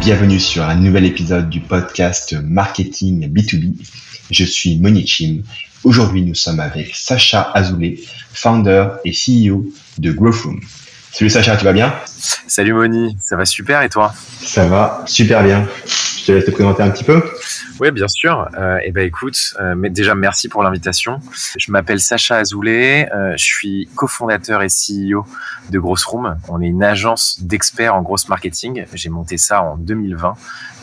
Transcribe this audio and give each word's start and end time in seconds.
Bienvenue 0.00 0.40
sur 0.40 0.64
un 0.64 0.76
nouvel 0.76 1.04
épisode 1.04 1.50
du 1.50 1.60
podcast 1.60 2.34
Marketing 2.42 3.30
B2B. 3.30 3.74
Je 4.30 4.44
suis 4.44 4.78
Monique 4.78 5.08
Chim. 5.08 5.42
Aujourd'hui, 5.84 6.22
nous 6.22 6.34
sommes 6.34 6.58
avec 6.58 6.94
Sacha 6.94 7.50
Azoulay, 7.52 8.00
founder 8.32 8.86
et 9.04 9.12
CEO 9.12 9.66
de 9.98 10.10
Growthroom. 10.10 10.58
Salut 11.12 11.28
Sacha, 11.28 11.54
tu 11.54 11.66
vas 11.66 11.74
bien? 11.74 11.94
Salut 12.46 12.72
Moni, 12.72 13.14
ça 13.20 13.36
va 13.36 13.44
super 13.44 13.82
et 13.82 13.90
toi? 13.90 14.14
Ça 14.40 14.66
va 14.66 15.04
super 15.06 15.44
bien. 15.44 15.68
Te 16.30 16.34
laisse 16.34 16.44
te 16.44 16.52
présenter 16.52 16.84
un 16.84 16.90
petit 16.90 17.02
peu. 17.02 17.20
Oui, 17.80 17.90
bien 17.90 18.06
sûr. 18.06 18.48
Euh, 18.56 18.78
eh 18.84 18.92
ben, 18.92 19.04
écoute, 19.04 19.54
euh, 19.58 19.74
mais 19.74 19.90
déjà 19.90 20.14
merci 20.14 20.48
pour 20.48 20.62
l'invitation. 20.62 21.18
Je 21.56 21.72
m'appelle 21.72 21.98
Sacha 21.98 22.36
Azoulay, 22.36 23.10
euh, 23.12 23.32
je 23.36 23.42
suis 23.42 23.88
cofondateur 23.96 24.62
et 24.62 24.68
CEO 24.68 25.26
de 25.70 25.78
Gross 25.80 26.04
Room. 26.04 26.36
On 26.48 26.60
est 26.60 26.66
une 26.66 26.84
agence 26.84 27.38
d'experts 27.40 27.94
en 27.94 28.02
gross 28.02 28.28
marketing. 28.28 28.84
J'ai 28.92 29.08
monté 29.08 29.38
ça 29.38 29.62
en 29.62 29.76
2020, 29.76 30.34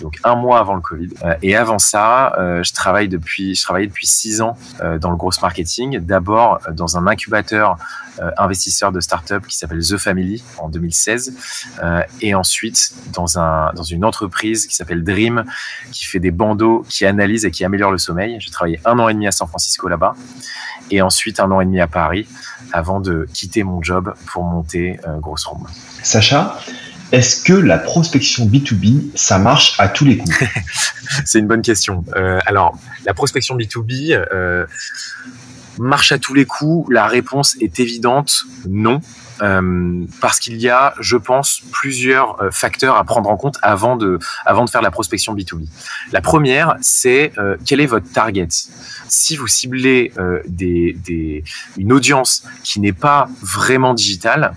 donc 0.02 0.20
un 0.24 0.36
mois 0.36 0.60
avant 0.60 0.76
le 0.76 0.82
Covid. 0.82 1.10
Euh, 1.24 1.36
et 1.42 1.56
avant 1.56 1.80
ça, 1.80 2.34
je 2.64 2.74
travaille 2.74 3.08
depuis, 3.08 3.56
je 3.56 3.62
travaillais 3.62 3.88
depuis 3.88 4.08
six 4.08 4.42
ans 4.42 4.58
dans 5.00 5.12
le 5.12 5.18
gross 5.18 5.42
marketing. 5.42 6.00
D'abord 6.00 6.60
dans 6.72 6.98
un 6.98 7.08
incubateur 7.08 7.78
investisseur 8.38 8.92
de 8.92 9.00
start-up 9.00 9.46
qui 9.48 9.56
s'appelle 9.56 9.86
The 9.86 9.98
Family 9.98 10.44
en 10.58 10.70
2016, 10.70 11.34
et 12.22 12.34
ensuite 12.34 12.94
dans 13.14 13.38
un 13.38 13.72
dans 13.74 13.84
une 13.84 14.04
entreprise 14.04 14.66
qui 14.66 14.76
s'appelle 14.76 15.04
Dream, 15.04 15.37
qui 15.92 16.06
fait 16.06 16.20
des 16.20 16.32
bandeaux, 16.32 16.86
qui 16.90 17.06
analyse 17.06 17.46
et 17.46 17.52
qui 17.52 17.66
améliore 17.66 17.92
le 17.92 17.98
sommeil. 17.98 18.38
J'ai 18.40 18.52
travaillé 18.52 18.80
un 18.86 18.98
an 19.00 19.10
et 19.10 19.14
demi 19.14 19.28
à 19.28 19.32
San 19.32 19.48
Francisco 19.48 19.88
là-bas, 19.88 20.16
et 20.92 21.02
ensuite 21.02 21.40
un 21.40 21.52
an 21.52 21.62
et 21.62 21.66
demi 21.66 21.82
à 21.82 21.88
Paris, 21.88 22.28
avant 22.72 23.00
de 23.00 23.28
quitter 23.34 23.64
mon 23.64 23.82
job 23.82 24.14
pour 24.28 24.44
monter 24.44 25.00
euh, 25.08 25.18
Grosse 25.20 25.46
Room. 25.46 25.66
Sacha, 26.04 26.58
est-ce 27.12 27.42
que 27.42 27.54
la 27.54 27.78
prospection 27.78 28.46
B2B, 28.46 29.12
ça 29.16 29.38
marche 29.38 29.80
à 29.80 29.88
tous 29.88 30.06
les 30.06 30.18
coups? 30.18 30.44
C'est 31.26 31.40
une 31.40 31.48
bonne 31.48 31.62
question. 31.62 32.04
Euh, 32.16 32.40
alors, 32.46 32.78
la 33.06 33.14
prospection 33.14 33.58
B2B 33.58 34.14
euh, 34.14 34.66
marche 35.80 36.12
à 36.12 36.20
tous 36.20 36.34
les 36.34 36.46
coups. 36.46 36.92
La 36.92 37.08
réponse 37.08 37.56
est 37.62 37.80
évidente, 37.80 38.44
non. 38.68 39.02
Euh, 39.44 40.04
parce 40.20 40.40
qu'il 40.40 40.58
y 40.58 40.68
a, 40.68 40.96
je 41.00 41.16
pense, 41.16 41.62
plusieurs 41.72 42.42
euh, 42.42 42.50
facteurs 42.50 42.96
à 42.96 43.04
prendre 43.04 43.30
en 43.30 43.38
compte 43.38 43.58
avant 43.62 43.96
de, 43.96 44.18
avant 44.48 44.66
de 44.66 44.70
faire 44.72 44.82
la 44.82 44.90
prospection 44.90 45.36
B2B. 45.36 45.68
La 46.12 46.22
première, 46.22 46.76
c'est 46.82 47.34
euh, 47.38 47.56
quel 47.64 47.80
est 47.80 47.86
votre 47.86 48.12
target? 48.12 48.48
Si 49.08 49.36
vous 49.36 49.46
ciblez 49.46 50.12
euh, 50.18 50.42
des, 50.48 50.98
des, 51.06 51.44
une 51.78 51.94
audience 51.94 52.46
qui 52.64 52.80
n'est 52.80 52.94
pas 52.94 53.30
vraiment 53.44 53.94
digitale, 53.94 54.56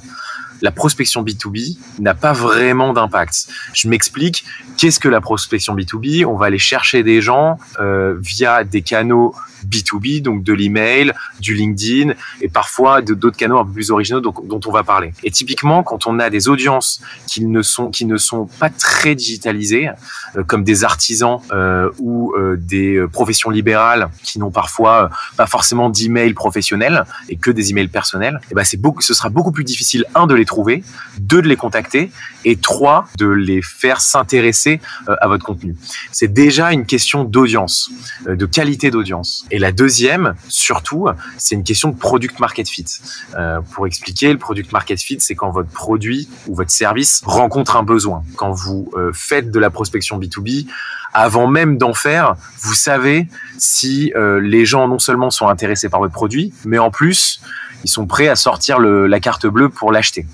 la 0.63 0.71
prospection 0.71 1.23
B2B 1.23 1.79
n'a 1.99 2.15
pas 2.15 2.33
vraiment 2.33 2.93
d'impact. 2.93 3.49
Je 3.73 3.89
m'explique, 3.89 4.45
qu'est-ce 4.77 5.01
que 5.01 5.09
la 5.09 5.21
prospection 5.21 5.75
B2B 5.75 6.25
On 6.25 6.37
va 6.37 6.47
aller 6.47 6.59
chercher 6.59 7.03
des 7.03 7.21
gens 7.21 7.59
euh, 7.81 8.17
via 8.21 8.65
des 8.65 8.83
canaux 8.83 9.35
B2B, 9.67 10.23
donc 10.23 10.43
de 10.43 10.53
l'email, 10.53 11.13
du 11.41 11.55
LinkedIn 11.55 12.13
et 12.41 12.49
parfois 12.49 13.03
d'autres 13.03 13.37
canaux 13.37 13.59
un 13.59 13.65
peu 13.65 13.73
plus 13.73 13.91
originaux 13.91 14.21
dont, 14.21 14.61
on 14.67 14.73
va 14.73 14.83
parler. 14.83 15.13
Et 15.25 15.31
typiquement, 15.31 15.83
quand 15.83 16.07
on 16.07 16.19
a 16.19 16.31
des 16.31 16.49
audiences 16.49 17.01
qui 17.27 17.45
ne 17.45 17.63
sont, 17.63 17.91
qui 17.91 18.05
ne 18.05 18.17
sont 18.17 18.47
pas 18.59 18.71
très 18.71 19.15
digitalisées, 19.15 19.91
euh, 20.37 20.45
comme 20.45 20.65
des 20.65 20.85
artisans 20.85 21.39
euh, 21.53 21.91
ou 21.99 22.33
euh, 22.37 22.57
des 22.59 23.05
professions 23.13 23.51
libérales 23.51 24.09
qui 24.23 24.39
n'ont 24.39 24.51
parfois 24.51 25.11
pas 25.37 25.47
forcément 25.47 25.91
d'email 25.91 26.35
professionnel 26.35 27.05
et 27.29 27.37
que 27.37 27.51
des 27.51 27.71
emails 27.71 27.89
personnels, 27.89 28.41
et 28.43 28.47
eh 28.53 28.55
ben 28.55 28.65
c'est 28.65 28.77
beaucoup, 28.77 29.03
ce 29.03 29.15
sera 29.15 29.29
beaucoup 29.29 29.53
plus 29.53 29.65
difficile, 29.65 30.05
un, 30.15 30.27
de 30.27 30.35
les 30.35 30.45
trouver, 30.45 30.83
deux, 31.19 31.43
de 31.43 31.49
les 31.49 31.57
contacter 31.57 32.11
et 32.45 32.57
trois, 32.57 33.07
de 33.19 33.27
les 33.27 33.61
faire 33.63 34.01
s'intéresser 34.01 34.81
à 35.07 35.29
votre 35.29 35.45
contenu. 35.45 35.77
C'est 36.13 36.33
déjà 36.33 36.73
une 36.73 36.87
question 36.87 37.25
d'audience, 37.25 37.91
de 38.27 38.47
qualité 38.47 38.91
d'audience. 38.91 39.45
Et 39.51 39.59
la 39.59 39.73
deuxième, 39.73 40.35
surtout, 40.49 41.09
c'est 41.37 41.55
une 41.55 41.65
question 41.65 41.89
de 41.91 41.97
product 41.97 42.39
market 42.39 42.69
fit. 42.69 42.87
Euh, 43.37 43.61
pour 43.73 43.87
expliquer, 43.87 44.33
le 44.33 44.39
product 44.39 44.73
market 44.73 45.01
fit, 45.01 45.19
c'est 45.21 45.35
quand 45.35 45.51
votre 45.51 45.71
produit 45.71 46.29
ou 46.47 46.55
votre 46.55 46.71
service 46.71 47.23
rencontre 47.25 47.77
un 47.77 47.83
besoin. 47.83 48.23
Quand 48.37 48.53
vous 48.53 48.91
euh, 48.95 49.11
faites 49.13 49.51
de 49.51 49.59
la 49.59 49.71
prospection 49.71 50.19
B2B, 50.19 50.67
avant 51.13 51.49
même 51.49 51.79
d'en 51.79 51.95
faire, 51.95 52.37
vous 52.61 52.75
savez 52.75 53.27
si 53.59 54.13
euh, 54.15 54.41
les 54.41 54.65
gens 54.65 54.87
non 54.87 54.99
seulement 54.99 55.31
sont 55.31 55.49
intéressés 55.49 55.89
par 55.89 56.01
votre 56.01 56.13
produit, 56.13 56.53
mais 56.65 56.79
en 56.79 56.91
plus, 56.91 57.41
ils 57.85 57.91
sont 57.91 58.07
prêts 58.07 58.29
à 58.29 58.37
sortir 58.37 58.79
le, 58.79 59.07
la 59.07 59.21
carte 59.21 59.47
bleue 59.47 59.69
pour 59.69 59.91
l'acheter. 59.91 60.27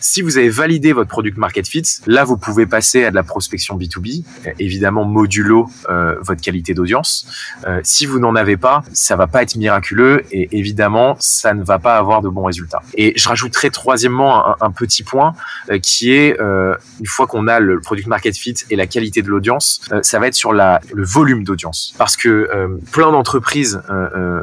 Si 0.00 0.22
vous 0.22 0.38
avez 0.38 0.48
validé 0.48 0.92
votre 0.92 1.08
product 1.08 1.36
market 1.36 1.66
fit, 1.66 1.82
là, 2.06 2.24
vous 2.24 2.36
pouvez 2.36 2.66
passer 2.66 3.04
à 3.04 3.10
de 3.10 3.14
la 3.14 3.22
prospection 3.22 3.76
B2B, 3.78 4.24
évidemment 4.58 5.04
modulo 5.04 5.70
euh, 5.88 6.16
votre 6.20 6.40
qualité 6.40 6.74
d'audience. 6.74 7.26
Euh, 7.66 7.80
si 7.82 8.06
vous 8.06 8.18
n'en 8.18 8.34
avez 8.36 8.56
pas, 8.56 8.82
ça 8.92 9.16
va 9.16 9.26
pas 9.26 9.42
être 9.42 9.56
miraculeux 9.56 10.24
et 10.30 10.48
évidemment, 10.52 11.16
ça 11.18 11.54
ne 11.54 11.62
va 11.62 11.78
pas 11.78 11.96
avoir 11.96 12.22
de 12.22 12.28
bons 12.28 12.44
résultats. 12.44 12.82
Et 12.94 13.12
je 13.16 13.28
rajouterai 13.28 13.70
troisièmement 13.70 14.62
un, 14.62 14.70
petit 14.70 15.02
point 15.02 15.34
euh, 15.70 15.78
qui 15.78 16.12
est, 16.12 16.38
euh, 16.40 16.74
une 17.00 17.06
fois 17.06 17.26
qu'on 17.26 17.48
a 17.48 17.58
le 17.60 17.80
product 17.80 18.06
market 18.06 18.36
fit 18.36 18.54
et 18.70 18.76
la 18.76 18.86
qualité 18.86 19.22
de 19.22 19.28
l'audience, 19.28 19.80
euh, 19.92 20.00
ça 20.02 20.18
va 20.18 20.28
être 20.28 20.34
sur 20.34 20.52
la, 20.52 20.80
le 20.92 21.04
volume 21.04 21.44
d'audience. 21.44 21.94
Parce 21.98 22.16
que 22.16 22.28
euh, 22.28 22.68
plein 22.92 23.10
d'entreprises 23.10 23.80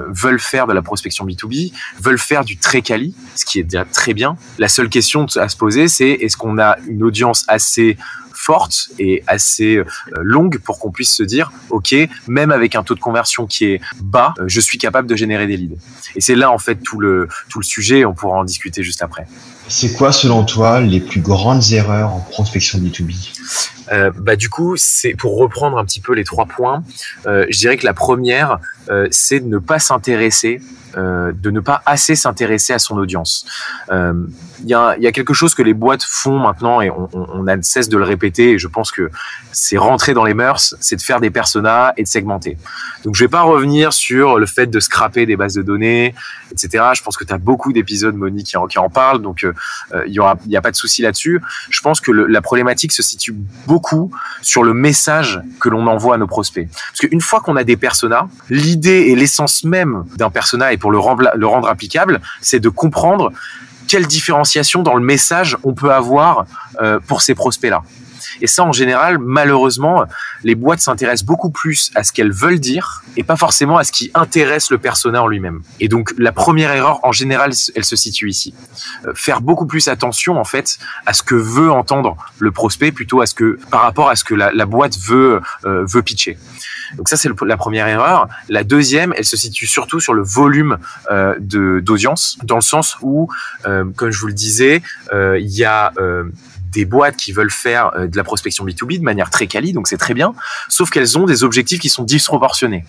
veulent 0.09 0.39
faire 0.39 0.67
de 0.67 0.73
la 0.73 0.81
prospection 0.81 1.25
B2B, 1.25 1.71
veulent 2.01 2.17
faire 2.17 2.43
du 2.43 2.57
très 2.57 2.81
quali, 2.81 3.15
ce 3.35 3.45
qui 3.45 3.59
est 3.59 3.63
déjà 3.63 3.85
très 3.85 4.13
bien. 4.13 4.37
La 4.57 4.67
seule 4.67 4.89
question 4.89 5.27
se 5.49 5.57
poser, 5.57 5.87
c'est 5.87 6.09
est-ce 6.09 6.37
qu'on 6.37 6.59
a 6.59 6.77
une 6.87 7.03
audience 7.03 7.45
assez 7.47 7.97
forte 8.33 8.89
et 8.99 9.23
assez 9.27 9.77
euh, 9.77 9.85
longue 10.21 10.59
pour 10.59 10.77
qu'on 10.79 10.91
puisse 10.91 11.13
se 11.13 11.23
dire, 11.23 11.51
OK, 11.69 11.95
même 12.27 12.51
avec 12.51 12.75
un 12.75 12.83
taux 12.83 12.93
de 12.93 12.99
conversion 12.99 13.47
qui 13.47 13.65
est 13.65 13.81
bas, 14.01 14.33
euh, 14.39 14.43
je 14.47 14.59
suis 14.59 14.77
capable 14.77 15.07
de 15.07 15.15
générer 15.15 15.47
des 15.47 15.57
leads. 15.57 15.77
Et 16.15 16.21
c'est 16.21 16.35
là, 16.35 16.51
en 16.51 16.59
fait, 16.59 16.75
tout 16.75 16.99
le, 16.99 17.27
tout 17.49 17.59
le 17.59 17.65
sujet. 17.65 18.05
On 18.05 18.13
pourra 18.13 18.37
en 18.37 18.43
discuter 18.43 18.83
juste 18.83 19.01
après. 19.01 19.25
C'est 19.67 19.93
quoi, 19.93 20.11
selon 20.11 20.43
toi, 20.43 20.79
les 20.79 20.99
plus 20.99 21.21
grandes 21.21 21.71
erreurs 21.71 22.13
en 22.13 22.19
prospection 22.19 22.77
B2B 22.79 23.15
euh, 23.91 24.11
bah, 24.15 24.35
du 24.35 24.49
coup, 24.49 24.75
c'est 24.77 25.13
pour 25.13 25.37
reprendre 25.37 25.77
un 25.77 25.85
petit 25.85 25.99
peu 25.99 26.13
les 26.13 26.23
trois 26.23 26.45
points. 26.45 26.83
Euh, 27.25 27.45
je 27.49 27.59
dirais 27.59 27.77
que 27.77 27.85
la 27.85 27.93
première, 27.93 28.59
euh, 28.89 29.07
c'est 29.11 29.39
de 29.39 29.47
ne 29.47 29.57
pas 29.57 29.79
s'intéresser, 29.79 30.61
euh, 30.97 31.31
de 31.33 31.49
ne 31.51 31.59
pas 31.59 31.81
assez 31.85 32.15
s'intéresser 32.15 32.73
à 32.73 32.79
son 32.79 32.97
audience. 32.97 33.45
Il 33.91 34.69
y 34.69 34.73
a, 34.73 35.11
quelque 35.11 35.33
chose 35.33 35.53
que 35.53 35.61
les 35.61 35.73
boîtes 35.73 36.03
font 36.03 36.39
maintenant 36.39 36.81
et 36.81 36.89
on, 36.89 37.09
on, 37.13 37.47
a 37.47 37.61
cesse 37.61 37.89
de 37.89 37.97
le 37.97 38.03
répéter. 38.03 38.51
Et 38.51 38.57
je 38.57 38.67
pense 38.67 38.91
que 38.91 39.11
c'est 39.51 39.77
rentré 39.77 40.13
dans 40.13 40.23
les 40.23 40.33
mœurs, 40.33 40.75
c'est 40.79 40.95
de 40.95 41.01
faire 41.01 41.19
des 41.19 41.29
personas 41.29 41.93
et 41.97 42.03
de 42.03 42.07
segmenter. 42.07 42.57
Donc, 43.03 43.15
je 43.15 43.23
vais 43.23 43.29
pas 43.29 43.41
revenir 43.41 43.93
sur 43.93 44.39
le 44.39 44.45
fait 44.45 44.67
de 44.67 44.79
scraper 44.79 45.25
des 45.25 45.35
bases 45.35 45.53
de 45.53 45.61
données, 45.61 46.15
etc. 46.51 46.83
Je 46.95 47.03
pense 47.03 47.17
que 47.17 47.23
tu 47.23 47.33
as 47.33 47.37
beaucoup 47.37 47.73
d'épisodes, 47.73 48.15
Monique, 48.15 48.47
qui 48.47 48.57
en, 48.57 48.67
qui 48.67 48.79
en 48.79 48.89
parlent. 48.89 49.21
Donc, 49.21 49.45
aura, 50.17 50.37
il 50.45 50.51
y 50.51 50.57
a 50.57 50.61
pas 50.61 50.71
de 50.71 50.75
souci 50.75 51.01
là-dessus. 51.01 51.41
Je 51.69 51.81
pense 51.81 52.01
que 52.01 52.11
la 52.11 52.41
problématique 52.41 52.91
se 52.91 53.03
situe 53.03 53.35
beaucoup 53.67 54.11
sur 54.41 54.63
le 54.63 54.73
message 54.73 55.41
que 55.59 55.69
l'on 55.69 55.87
envoie 55.87 56.15
à 56.15 56.17
nos 56.17 56.27
prospects. 56.27 56.67
Parce 56.71 56.99
qu'une 56.99 57.21
fois 57.21 57.41
qu'on 57.41 57.55
a 57.55 57.63
des 57.63 57.77
personas, 57.77 58.27
l'idée 58.49 59.07
et 59.07 59.15
l'essence 59.15 59.63
même 59.63 60.05
d'un 60.15 60.29
persona, 60.29 60.73
et 60.73 60.77
pour 60.85 60.91
le 60.91 60.99
rendre, 60.99 61.31
le 61.35 61.47
rendre 61.47 61.67
applicable, 61.67 62.21
c'est 62.41 62.59
de 62.59 62.69
comprendre 62.69 63.31
quelle 63.87 64.05
différenciation 64.05 64.83
dans 64.83 64.93
le 64.93 65.03
message 65.03 65.57
on 65.63 65.73
peut 65.73 65.91
avoir 65.91 66.45
euh, 66.79 66.99
pour 67.07 67.23
ces 67.23 67.33
prospects-là. 67.33 67.81
Et 68.41 68.47
ça, 68.47 68.63
en 68.63 68.71
général, 68.71 69.17
malheureusement, 69.19 70.05
les 70.43 70.55
boîtes 70.55 70.79
s'intéressent 70.79 71.25
beaucoup 71.25 71.49
plus 71.49 71.91
à 71.95 72.03
ce 72.03 72.11
qu'elles 72.11 72.31
veulent 72.31 72.59
dire 72.59 73.03
et 73.17 73.23
pas 73.23 73.35
forcément 73.35 73.77
à 73.77 73.83
ce 73.83 73.91
qui 73.91 74.11
intéresse 74.13 74.69
le 74.71 74.77
persona 74.77 75.23
en 75.23 75.27
lui-même. 75.27 75.61
Et 75.79 75.87
donc, 75.87 76.13
la 76.17 76.31
première 76.31 76.71
erreur, 76.71 76.99
en 77.03 77.11
général, 77.11 77.51
elle 77.75 77.85
se 77.85 77.95
situe 77.95 78.29
ici. 78.29 78.53
Euh, 79.05 79.13
faire 79.15 79.41
beaucoup 79.41 79.65
plus 79.65 79.87
attention, 79.87 80.37
en 80.37 80.43
fait, 80.43 80.77
à 81.05 81.13
ce 81.13 81.23
que 81.23 81.35
veut 81.35 81.71
entendre 81.71 82.17
le 82.39 82.51
prospect 82.51 82.91
plutôt 82.91 83.21
à 83.21 83.25
ce 83.25 83.33
que, 83.33 83.59
par 83.71 83.81
rapport 83.81 84.09
à 84.09 84.15
ce 84.15 84.23
que 84.23 84.33
la, 84.33 84.65
boîte 84.65 84.97
veut, 84.99 85.41
euh, 85.65 85.85
veut 85.85 86.01
pitcher. 86.01 86.37
Donc 86.97 87.09
ça, 87.09 87.17
c'est 87.17 87.29
la 87.45 87.57
première 87.57 87.87
erreur. 87.87 88.27
La 88.49 88.63
deuxième, 88.63 89.13
elle 89.17 89.25
se 89.25 89.37
situe 89.37 89.67
surtout 89.67 89.99
sur 89.99 90.13
le 90.13 90.23
volume 90.23 90.77
euh, 91.11 91.35
d'audience, 91.39 92.37
dans 92.43 92.55
le 92.55 92.61
sens 92.61 92.97
où, 93.01 93.29
euh, 93.65 93.85
comme 93.95 94.11
je 94.11 94.19
vous 94.19 94.27
le 94.27 94.33
disais, 94.33 94.81
il 95.13 95.51
y 95.51 95.63
a 95.63 95.91
des 96.75 96.85
boîtes 96.85 97.15
qui 97.15 97.31
veulent 97.31 97.51
faire 97.51 97.91
euh, 97.95 98.07
de 98.07 98.17
la 98.17 98.23
prospection 98.23 98.65
B2B 98.65 98.99
de 98.99 99.03
manière 99.03 99.29
très 99.29 99.47
quali, 99.47 99.73
donc 99.73 99.87
c'est 99.87 99.97
très 99.97 100.13
bien, 100.13 100.33
sauf 100.69 100.89
qu'elles 100.89 101.17
ont 101.17 101.25
des 101.25 101.43
objectifs 101.43 101.79
qui 101.79 101.89
sont 101.89 102.03
disproportionnés. 102.03 102.85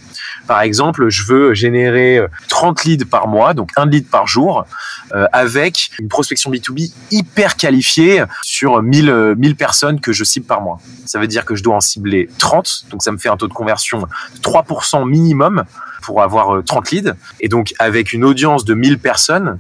Par 0.47 0.61
exemple, 0.61 1.09
je 1.09 1.25
veux 1.25 1.55
générer 1.55 2.21
30 2.49 2.85
leads 2.85 3.07
par 3.07 3.29
mois, 3.29 3.55
donc 3.55 3.71
un 3.77 3.87
lead 3.87 4.09
par 4.09 4.27
jour, 4.27 4.67
euh, 5.15 5.27
avec 5.33 5.91
une 6.01 6.09
prospection 6.09 6.51
B2B 6.51 6.93
hyper 7.11 7.57
qualifiée 7.57 8.25
sur 8.43 8.83
1000, 8.83 9.35
1000 9.39 9.57
personnes 9.57 10.01
que 10.01 10.13
je 10.13 10.25
cible 10.25 10.47
par 10.47 10.61
mois. 10.61 10.79
Ça 11.05 11.21
veut 11.21 11.29
dire 11.29 11.45
que 11.45 11.55
je 11.55 11.63
dois 11.63 11.77
en 11.77 11.81
cibler 11.81 12.29
30, 12.39 12.87
donc 12.91 13.03
ça 13.03 13.13
me 13.13 13.19
fait 13.19 13.29
un 13.29 13.37
taux 13.37 13.49
de 13.49 13.55
conversion 13.55 14.01
de 14.01 14.41
3% 14.43 15.09
minimum 15.09 15.65
pour 16.03 16.23
avoir 16.23 16.63
30 16.65 16.91
leads. 16.91 17.15
Et 17.41 17.49
donc, 17.49 17.75
avec 17.79 18.13
une 18.13 18.25
audience 18.25 18.65
de 18.65 18.75
1000 18.75 18.99
personnes, 18.99 19.59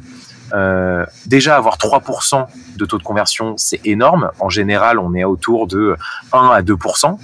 euh, 0.52 1.04
déjà 1.26 1.56
avoir 1.56 1.76
3% 1.76 2.46
de 2.76 2.84
taux 2.84 2.98
de 2.98 3.02
conversion, 3.02 3.54
c'est 3.56 3.80
énorme. 3.84 4.30
En 4.40 4.48
général, 4.48 4.98
on 4.98 5.14
est 5.14 5.24
autour 5.24 5.66
de 5.66 5.96
1 6.32 6.48
à 6.48 6.62
2%. 6.62 7.18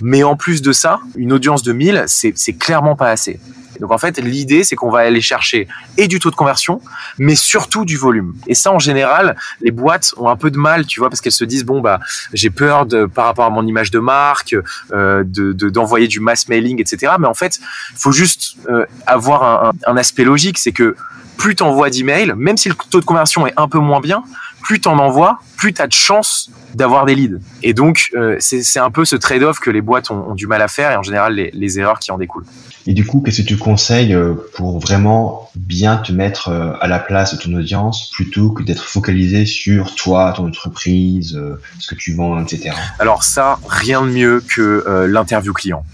Mais 0.00 0.22
en 0.22 0.36
plus 0.36 0.62
de 0.62 0.72
ça, 0.72 1.00
une 1.16 1.32
audience 1.32 1.62
de 1.62 1.72
1000, 1.72 2.04
c'est 2.06 2.52
clairement 2.52 2.96
pas 2.96 3.10
assez. 3.10 3.38
donc 3.80 3.92
en 3.92 3.98
fait, 3.98 4.18
l'idée, 4.18 4.64
c'est 4.64 4.76
qu'on 4.76 4.90
va 4.90 5.00
aller 5.00 5.20
chercher 5.20 5.68
et 5.96 6.08
du 6.08 6.18
taux 6.18 6.30
de 6.30 6.36
conversion, 6.36 6.80
mais 7.18 7.34
surtout 7.34 7.84
du 7.84 7.96
volume. 7.96 8.34
Et 8.46 8.54
ça, 8.54 8.72
en 8.72 8.78
général, 8.78 9.36
les 9.60 9.70
boîtes 9.70 10.14
ont 10.16 10.28
un 10.28 10.36
peu 10.36 10.50
de 10.50 10.58
mal, 10.58 10.86
tu 10.86 11.00
vois, 11.00 11.10
parce 11.10 11.20
qu'elles 11.20 11.32
se 11.32 11.44
disent 11.44 11.64
bon 11.64 11.80
bah 11.80 12.00
j'ai 12.32 12.50
peur 12.50 12.86
par 13.14 13.26
rapport 13.26 13.44
à 13.44 13.50
mon 13.50 13.66
image 13.66 13.90
de 13.90 13.98
marque, 13.98 14.56
euh, 14.92 15.24
de 15.24 15.52
d'envoyer 15.68 16.08
du 16.08 16.20
mass 16.20 16.48
mailing, 16.48 16.80
etc. 16.80 17.14
Mais 17.18 17.26
en 17.26 17.34
fait, 17.34 17.58
il 17.92 17.98
faut 17.98 18.12
juste 18.12 18.56
euh, 18.68 18.86
avoir 19.06 19.66
un, 19.66 19.72
un 19.86 19.96
aspect 19.96 20.24
logique, 20.24 20.58
c'est 20.58 20.72
que 20.72 20.96
plus 21.36 21.54
tu 21.54 21.62
envoies 21.62 21.90
d'emails, 21.90 22.32
même 22.36 22.56
si 22.56 22.68
le 22.68 22.74
taux 22.74 23.00
de 23.00 23.04
conversion 23.04 23.46
est 23.46 23.54
un 23.56 23.68
peu 23.68 23.78
moins 23.78 24.00
bien, 24.00 24.24
plus 24.66 24.80
tu 24.80 24.88
en 24.88 24.98
envoies, 24.98 25.38
plus 25.56 25.72
tu 25.72 25.80
as 25.80 25.86
de 25.86 25.92
chances 25.92 26.50
d'avoir 26.74 27.06
des 27.06 27.14
leads. 27.14 27.38
Et 27.62 27.72
donc, 27.72 28.10
euh, 28.16 28.36
c'est 28.40 28.80
un 28.80 28.90
peu 28.90 29.04
ce 29.04 29.14
trade-off 29.14 29.60
que 29.60 29.70
les 29.70 29.80
boîtes 29.80 30.10
ont, 30.10 30.34
du 30.34 30.48
mal 30.48 30.60
à 30.60 30.66
faire 30.66 30.90
et 30.90 30.96
en 30.96 31.04
général 31.04 31.34
les, 31.34 31.78
erreurs 31.78 32.00
qui 32.00 32.10
en 32.10 32.18
découlent. 32.18 32.44
Et 32.88 32.92
du 32.92 33.06
coup, 33.06 33.20
qu'est-ce 33.20 33.42
que 33.42 33.46
tu 33.46 33.58
conseilles 33.58 34.12
euh, 34.12 34.34
pour 34.54 34.80
vraiment 34.80 35.50
bien 35.54 35.98
te 35.98 36.10
mettre 36.10 36.48
euh, 36.48 36.72
à 36.80 36.88
la 36.88 36.98
place 36.98 37.36
de 37.36 37.40
ton 37.40 37.54
audience 37.54 38.10
plutôt 38.10 38.50
que 38.50 38.64
d'être 38.64 38.82
focalisé 38.82 39.46
sur 39.46 39.94
toi, 39.94 40.32
ton 40.36 40.48
entreprise, 40.48 41.40
ce 41.78 41.86
que 41.86 41.94
tu 41.94 42.14
vends, 42.14 42.42
etc. 42.42 42.74
Alors 42.98 43.22
ça, 43.22 43.60
rien 43.68 44.02
de 44.02 44.10
mieux 44.10 44.42
que 44.48 45.06
l'interview 45.08 45.52
client. 45.52 45.84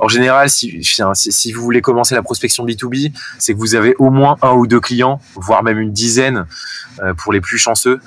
En 0.00 0.08
général, 0.08 0.50
si, 0.50 1.52
vous 1.52 1.62
voulez 1.62 1.80
commencer 1.80 2.14
la 2.14 2.22
prospection 2.22 2.66
B2B, 2.66 3.12
c'est 3.38 3.54
que 3.54 3.58
vous 3.58 3.74
avez 3.74 3.94
au 3.98 4.10
moins 4.10 4.36
un 4.42 4.52
ou 4.52 4.66
deux 4.66 4.80
clients, 4.80 5.20
voire 5.34 5.62
même 5.62 5.78
une 5.78 5.92
dizaine 5.92 6.46
euh, 7.02 7.14
pour 7.14 7.32
les 7.32 7.40
plus 7.40 7.58
chanceux. 7.58 8.00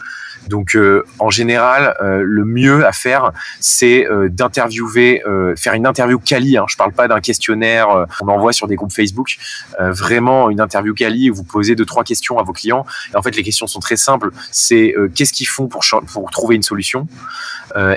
Donc, 0.48 0.76
euh, 0.76 1.06
en 1.20 1.30
général, 1.30 1.98
euh, 2.02 2.22
le 2.24 2.46
mieux 2.46 2.86
à 2.86 2.94
faire, 2.94 3.32
c'est 3.60 4.08
d'interviewer, 4.30 5.24
faire 5.58 5.74
une 5.74 5.86
interview 5.86 6.20
quali. 6.20 6.58
Hein. 6.58 6.66
Je 6.70 6.78
parle 6.78 6.94
pas 6.94 7.08
d'un 7.08 7.20
questionnaire 7.20 8.06
qu'on 8.20 8.28
envoie 8.28 8.54
sur 8.54 8.68
des 8.68 8.76
groupes 8.76 8.94
Facebook. 8.94 9.38
vraiment, 9.80 10.50
une 10.50 10.62
interview 10.62 10.94
quali 10.94 11.30
où 11.30 11.36
vous 11.36 11.44
posez 11.44 11.76
deux 11.76 11.86
trois 11.86 12.04
questions 12.04 12.38
à 12.40 12.44
vos 12.44 12.54
clients. 12.54 12.86
Et 13.14 13.18
en 13.18 13.22
fait, 13.22 13.36
les 13.36 13.44
questions 13.44 13.68
sont 13.68 13.80
très 13.80 13.98
simples. 13.98 14.32
C'est 14.52 14.94
qu'est-ce 15.16 15.34
qu'ils 15.34 15.48
font 15.48 15.68
pour 15.68 16.32
trouver 16.32 16.56
une 16.56 16.64
solution 16.64 17.08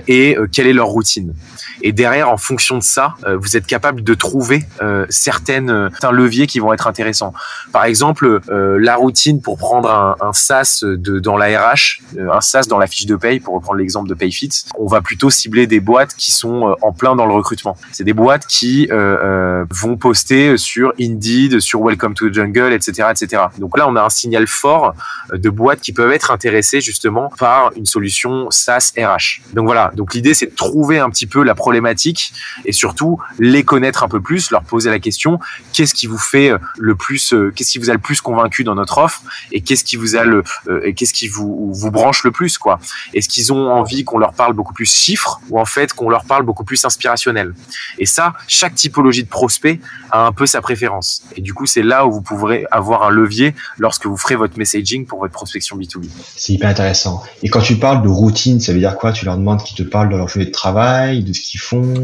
et 0.09 0.37
quelle 0.53 0.67
est 0.67 0.73
leur 0.73 0.89
routine. 0.89 1.35
Et 1.82 1.93
derrière, 1.93 2.31
en 2.31 2.37
fonction 2.37 2.79
de 2.79 2.82
ça, 2.82 3.15
euh, 3.27 3.37
vous 3.37 3.56
êtes 3.56 3.67
capable 3.67 4.03
de 4.03 4.15
trouver 4.15 4.65
euh, 4.82 5.06
certaines, 5.09 5.71
euh, 5.71 5.88
certains 5.91 6.12
leviers 6.12 6.47
qui 6.47 6.59
vont 6.59 6.73
être 6.73 6.87
intéressants. 6.87 7.32
Par 7.73 7.85
exemple, 7.85 8.41
la 8.50 8.97
routine 8.97 9.41
pour 9.41 9.56
prendre 9.56 9.91
un, 9.91 10.17
un 10.21 10.32
SaaS 10.32 10.81
de, 10.82 11.19
dans 11.19 11.37
la 11.37 11.47
RH, 11.47 12.00
un 12.19 12.41
SaaS 12.41 12.67
dans 12.69 12.79
la 12.79 12.87
fiche 12.87 13.06
de 13.06 13.17
paye, 13.17 13.41
pour 13.41 13.55
reprendre 13.55 13.79
l'exemple 13.79 14.09
de 14.09 14.15
PayFit, 14.15 14.50
on 14.79 14.87
va 14.87 15.00
plutôt 15.00 15.31
cibler 15.31 15.67
des 15.67 15.81
boîtes 15.81 16.15
qui 16.15 16.31
sont 16.31 16.75
en 16.82 16.93
plein 16.93 17.17
dans 17.17 17.27
le 17.27 17.32
recrutement. 17.32 17.77
C'est 17.93 18.05
des 18.05 18.12
boîtes 18.12 18.47
qui 18.47 18.88
vont 18.91 19.97
poster 19.97 20.56
sur 20.56 20.93
Indeed, 21.00 21.61
sur 21.61 21.83
Welcome 21.83 22.15
to 22.15 22.29
the 22.29 22.35
Jungle, 22.35 22.73
etc., 22.73 23.09
etc. 23.11 23.44
Donc 23.59 23.79
là, 23.79 23.88
on 23.88 23.97
a 23.97 24.03
un 24.03 24.11
signal 24.11 24.47
fort 24.47 24.94
de 25.33 25.50
boîtes 25.50 25.81
qui 25.81 25.93
peuvent 25.93 26.12
être 26.12 26.31
intéressées 26.31 26.81
justement 26.81 27.31
par 27.38 27.71
une 27.76 27.87
solution 27.87 28.50
SaaS 28.50 28.93
RH. 28.97 29.43
Donc 29.55 29.67
voilà. 29.67 29.93
Donc 29.94 30.15
l'idée, 30.15 30.35
c'est 30.35 30.47
de 30.47 30.55
trouver 30.55 30.99
un 30.99 31.11
petit 31.11 31.26
peu 31.26 31.43
la 31.43 31.55
problématiques 31.71 32.33
et 32.65 32.73
surtout 32.73 33.21
les 33.39 33.63
connaître 33.63 34.03
un 34.03 34.09
peu 34.09 34.21
plus, 34.21 34.51
leur 34.51 34.63
poser 34.63 34.91
la 34.91 34.99
question 34.99 35.39
qu'est-ce 35.73 35.95
qui 35.95 36.09
vous 36.09 36.19
fait 36.19 36.51
euh, 36.51 36.59
le 36.79 36.97
plus, 36.97 37.33
euh, 37.33 37.53
qu'est-ce 37.55 37.71
qui 37.71 37.79
vous 37.79 37.91
a 37.91 37.93
le 37.93 38.01
plus 38.01 38.21
convaincu 38.21 38.65
dans 38.65 38.75
notre 38.75 38.99
offre 38.99 39.23
et 39.53 39.61
qu'est-ce 39.61 39.85
qui 39.85 39.95
vous 39.95 40.17
a 40.17 40.25
le, 40.25 40.43
euh, 40.67 40.81
et 40.85 40.95
qu'est-ce 40.95 41.15
qui 41.15 41.29
vous 41.29 41.73
vous 41.73 41.91
branche 41.93 42.25
le 42.25 42.33
plus 42.33 42.59
quoi. 42.59 42.81
Est-ce 43.15 43.29
qu'ils 43.29 43.53
ont 43.53 43.71
envie 43.71 44.03
qu'on 44.03 44.19
leur 44.19 44.33
parle 44.33 44.55
beaucoup 44.55 44.75
plus 44.75 44.91
chiffres 44.91 45.41
ou 45.49 45.61
en 45.61 45.65
fait 45.65 45.93
qu'on 45.93 46.11
leur 46.11 46.25
parle 46.25 46.43
beaucoup 46.43 46.65
plus 46.65 46.85
inspirationnel? 46.85 47.55
Et 48.01 48.07
ça, 48.07 48.35
chaque 48.49 48.75
typologie 48.75 49.23
de 49.23 49.29
prospect 49.29 49.79
a 50.11 50.27
un 50.27 50.33
peu 50.33 50.47
sa 50.47 50.61
préférence. 50.61 51.23
Et 51.37 51.41
du 51.41 51.55
coup, 51.55 51.67
c'est 51.67 51.85
là 51.85 52.05
où 52.05 52.11
vous 52.11 52.23
pourrez 52.23 52.67
avoir 52.73 53.05
un 53.05 53.11
levier 53.11 53.55
lorsque 53.79 54.07
vous 54.07 54.17
ferez 54.17 54.35
votre 54.35 54.59
messaging 54.59 55.07
pour 55.07 55.21
votre 55.21 55.33
prospection 55.33 55.79
B2B. 55.79 56.09
C'est 56.37 56.53
hyper 56.53 56.71
intéressant. 56.71 57.23
Et 57.45 57.49
quand 57.49 57.63
tu 57.63 57.77
parles 57.77 58.03
de 58.03 58.09
routine, 58.09 58.59
ça 58.59 58.73
veut 58.73 58.81
dire 58.81 58.97
quoi? 58.97 59.13
Tu 59.13 59.25
leur 59.25 59.37
demandes 59.37 59.63
qu'ils 59.63 59.77
te 59.77 59.89
parlent 59.89 60.09
de 60.09 60.17
leur 60.17 60.27
journée 60.27 60.47
de 60.47 60.51
travail, 60.51 61.23
de 61.23 61.33
ce 61.33 61.41
qu'ils 61.41 61.60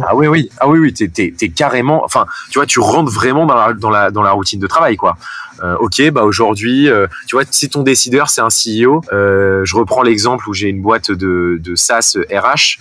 Ah 0.07 0.15
oui, 0.15 0.27
oui, 0.27 0.51
ah 0.61 0.69
oui, 0.69 0.79
oui, 0.79 0.93
t'es, 0.93 1.09
t'es, 1.09 1.49
carrément, 1.49 2.05
enfin, 2.05 2.27
tu 2.51 2.59
vois, 2.59 2.67
tu 2.67 2.81
rentres 2.81 3.13
vraiment 3.13 3.47
dans 3.47 3.55
la, 3.55 3.73
dans 3.73 3.91
la, 3.91 4.11
dans 4.11 4.23
la 4.23 4.33
routine 4.33 4.61
de 4.61 4.67
travail, 4.67 4.97
quoi. 4.97 5.17
Euh, 5.63 5.77
ok, 5.81 6.11
bah 6.11 6.25
aujourd'hui, 6.25 6.89
euh, 6.89 7.07
tu 7.27 7.37
vois, 7.37 7.45
si 7.51 7.69
ton 7.69 7.83
décideur 7.83 8.29
c'est 8.29 8.41
un 8.41 8.49
CEO, 8.49 9.03
euh, 9.13 9.63
je 9.65 9.77
reprends 9.77 10.03
l'exemple 10.03 10.49
où 10.49 10.55
j'ai 10.55 10.69
une 10.69 10.83
boîte 10.83 11.11
de, 11.11 11.59
de 11.63 11.75
SaaS 11.75 12.17
RH, 12.31 12.79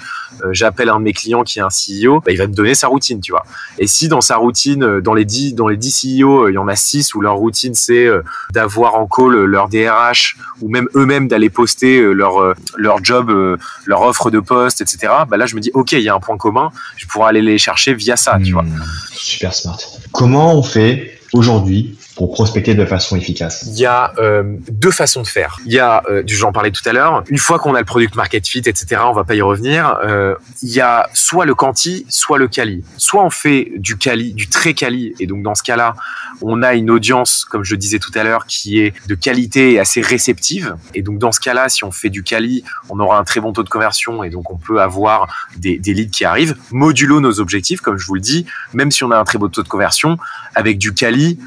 j'appelle 0.51 0.89
un 0.89 0.99
de 0.99 1.03
mes 1.05 1.13
clients 1.13 1.43
qui 1.43 1.59
est 1.59 1.61
un 1.61 1.69
CEO, 1.69 2.19
bah, 2.19 2.31
il 2.31 2.37
va 2.37 2.47
me 2.47 2.53
donner 2.53 2.75
sa 2.75 2.87
routine, 2.87 3.21
tu 3.21 3.31
vois. 3.31 3.45
Et 3.79 3.87
si 3.87 4.07
dans 4.07 4.21
sa 4.21 4.35
routine, 4.37 4.99
dans 4.99 5.13
les 5.13 5.25
10 5.25 5.53
dans 5.53 5.67
les 5.67 5.77
10 5.77 6.21
CEO, 6.21 6.49
il 6.49 6.53
y 6.53 6.57
en 6.57 6.67
a 6.67 6.75
6 6.75 7.15
où 7.15 7.21
leur 7.21 7.35
routine 7.35 7.73
c'est 7.73 8.07
d'avoir 8.53 8.95
en 8.95 9.07
call 9.07 9.45
leur 9.45 9.69
DRH 9.69 10.35
ou 10.61 10.69
même 10.69 10.87
eux-mêmes 10.95 11.27
d'aller 11.27 11.49
poster 11.49 12.01
leur 12.01 12.55
leur 12.77 13.03
job, 13.03 13.57
leur 13.85 14.01
offre 14.01 14.31
de 14.31 14.39
poste, 14.39 14.81
etc. 14.81 15.13
Bah 15.27 15.37
là, 15.37 15.45
je 15.45 15.55
me 15.55 15.61
dis 15.61 15.71
ok, 15.73 15.93
il 15.93 16.01
y 16.01 16.09
a 16.09 16.15
un 16.15 16.19
point 16.19 16.37
commun, 16.37 16.71
je 16.97 17.05
pourrais 17.07 17.29
aller 17.29 17.41
les 17.41 17.57
chercher 17.57 17.93
via 17.93 18.17
ça, 18.17 18.37
tu 18.43 18.53
vois. 18.53 18.63
Hmm, 18.63 18.83
super 19.13 19.53
smart. 19.53 19.79
Comment 20.11 20.57
on 20.57 20.63
fait 20.63 21.19
aujourd'hui 21.33 21.97
pour 22.15 22.31
prospecter 22.31 22.75
de 22.75 22.85
façon 22.85 23.17
efficace 23.17 23.65
Il 23.67 23.77
y 23.77 23.85
a 23.85 24.13
euh, 24.19 24.43
deux 24.71 24.91
façons 24.91 25.21
de 25.21 25.27
faire. 25.27 25.57
Il 25.65 25.73
y 25.73 25.79
a, 25.79 26.01
euh, 26.09 26.23
j'en 26.25 26.53
parlais 26.53 26.71
tout 26.71 26.87
à 26.87 26.93
l'heure, 26.93 27.23
une 27.27 27.37
fois 27.37 27.59
qu'on 27.59 27.75
a 27.75 27.79
le 27.79 27.85
product 27.85 28.15
market 28.15 28.47
fit, 28.47 28.59
etc., 28.59 29.01
on 29.03 29.11
va 29.11 29.25
pas 29.25 29.35
y 29.35 29.41
revenir. 29.41 29.97
Euh, 30.03 30.35
il 30.61 30.69
y 30.69 30.79
a 30.79 31.09
soit 31.13 31.45
le 31.45 31.55
quanti, 31.55 32.05
soit 32.07 32.37
le 32.37 32.47
quali. 32.47 32.83
Soit 32.97 33.23
on 33.23 33.29
fait 33.29 33.71
du 33.75 33.97
quali, 33.97 34.33
du 34.33 34.47
très 34.47 34.73
quali, 34.73 35.13
et 35.19 35.27
donc 35.27 35.43
dans 35.43 35.55
ce 35.55 35.63
cas-là, 35.63 35.95
on 36.41 36.63
a 36.63 36.73
une 36.73 36.89
audience, 36.89 37.43
comme 37.43 37.63
je 37.63 37.75
disais 37.75 37.99
tout 37.99 38.11
à 38.15 38.23
l'heure, 38.23 38.45
qui 38.45 38.79
est 38.79 38.93
de 39.07 39.15
qualité 39.15 39.73
et 39.73 39.79
assez 39.79 40.01
réceptive. 40.01 40.75
Et 40.93 41.01
donc 41.01 41.17
dans 41.17 41.33
ce 41.33 41.41
cas-là, 41.41 41.67
si 41.67 41.83
on 41.83 41.91
fait 41.91 42.09
du 42.09 42.23
quali, 42.23 42.63
on 42.89 42.99
aura 42.99 43.19
un 43.19 43.25
très 43.25 43.41
bon 43.41 43.51
taux 43.51 43.63
de 43.63 43.69
conversion, 43.69 44.23
et 44.23 44.29
donc 44.29 44.51
on 44.51 44.57
peut 44.57 44.81
avoir 44.81 45.27
des, 45.57 45.77
des 45.79 45.93
leads 45.93 46.11
qui 46.11 46.23
arrivent, 46.23 46.55
modulo 46.71 47.19
nos 47.19 47.41
objectifs, 47.41 47.81
comme 47.81 47.97
je 47.97 48.05
vous 48.05 48.15
le 48.15 48.21
dis, 48.21 48.45
même 48.73 48.91
si 48.91 49.03
on 49.03 49.11
a 49.11 49.17
un 49.17 49.25
très 49.25 49.37
beau 49.37 49.49
taux 49.49 49.63
de 49.63 49.67
conversion, 49.67 50.17
avec 50.55 50.77
du 50.77 50.93
quali, 50.93 51.37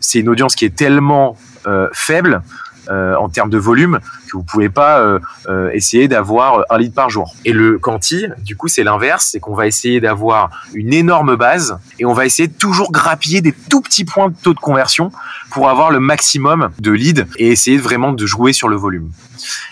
c'est 0.00 0.20
une 0.20 0.28
audience 0.28 0.54
qui 0.54 0.64
est 0.64 0.76
tellement 0.76 1.36
euh, 1.66 1.88
faible 1.92 2.42
euh, 2.88 3.14
en 3.16 3.28
termes 3.28 3.50
de 3.50 3.58
volume 3.58 3.98
que 4.30 4.36
vous 4.36 4.42
pouvez 4.42 4.70
pas 4.70 5.18
essayer 5.74 6.08
d'avoir 6.08 6.64
un 6.70 6.78
lead 6.78 6.94
par 6.94 7.10
jour. 7.10 7.34
Et 7.44 7.52
le 7.52 7.78
quanti, 7.78 8.26
du 8.38 8.56
coup, 8.56 8.68
c'est 8.68 8.82
l'inverse, 8.82 9.28
c'est 9.30 9.40
qu'on 9.40 9.54
va 9.54 9.66
essayer 9.66 10.00
d'avoir 10.00 10.50
une 10.72 10.94
énorme 10.94 11.36
base 11.36 11.78
et 11.98 12.06
on 12.06 12.14
va 12.14 12.24
essayer 12.24 12.48
de 12.48 12.54
toujours 12.54 12.92
grappiller 12.92 13.42
des 13.42 13.52
tout 13.52 13.82
petits 13.82 14.06
points 14.06 14.28
de 14.28 14.34
taux 14.42 14.54
de 14.54 14.60
conversion 14.60 15.12
pour 15.50 15.68
avoir 15.68 15.90
le 15.90 16.00
maximum 16.00 16.70
de 16.78 16.90
leads 16.90 17.26
et 17.36 17.48
essayer 17.48 17.76
vraiment 17.76 18.12
de 18.12 18.24
jouer 18.24 18.54
sur 18.54 18.68
le 18.68 18.76
volume. 18.76 19.10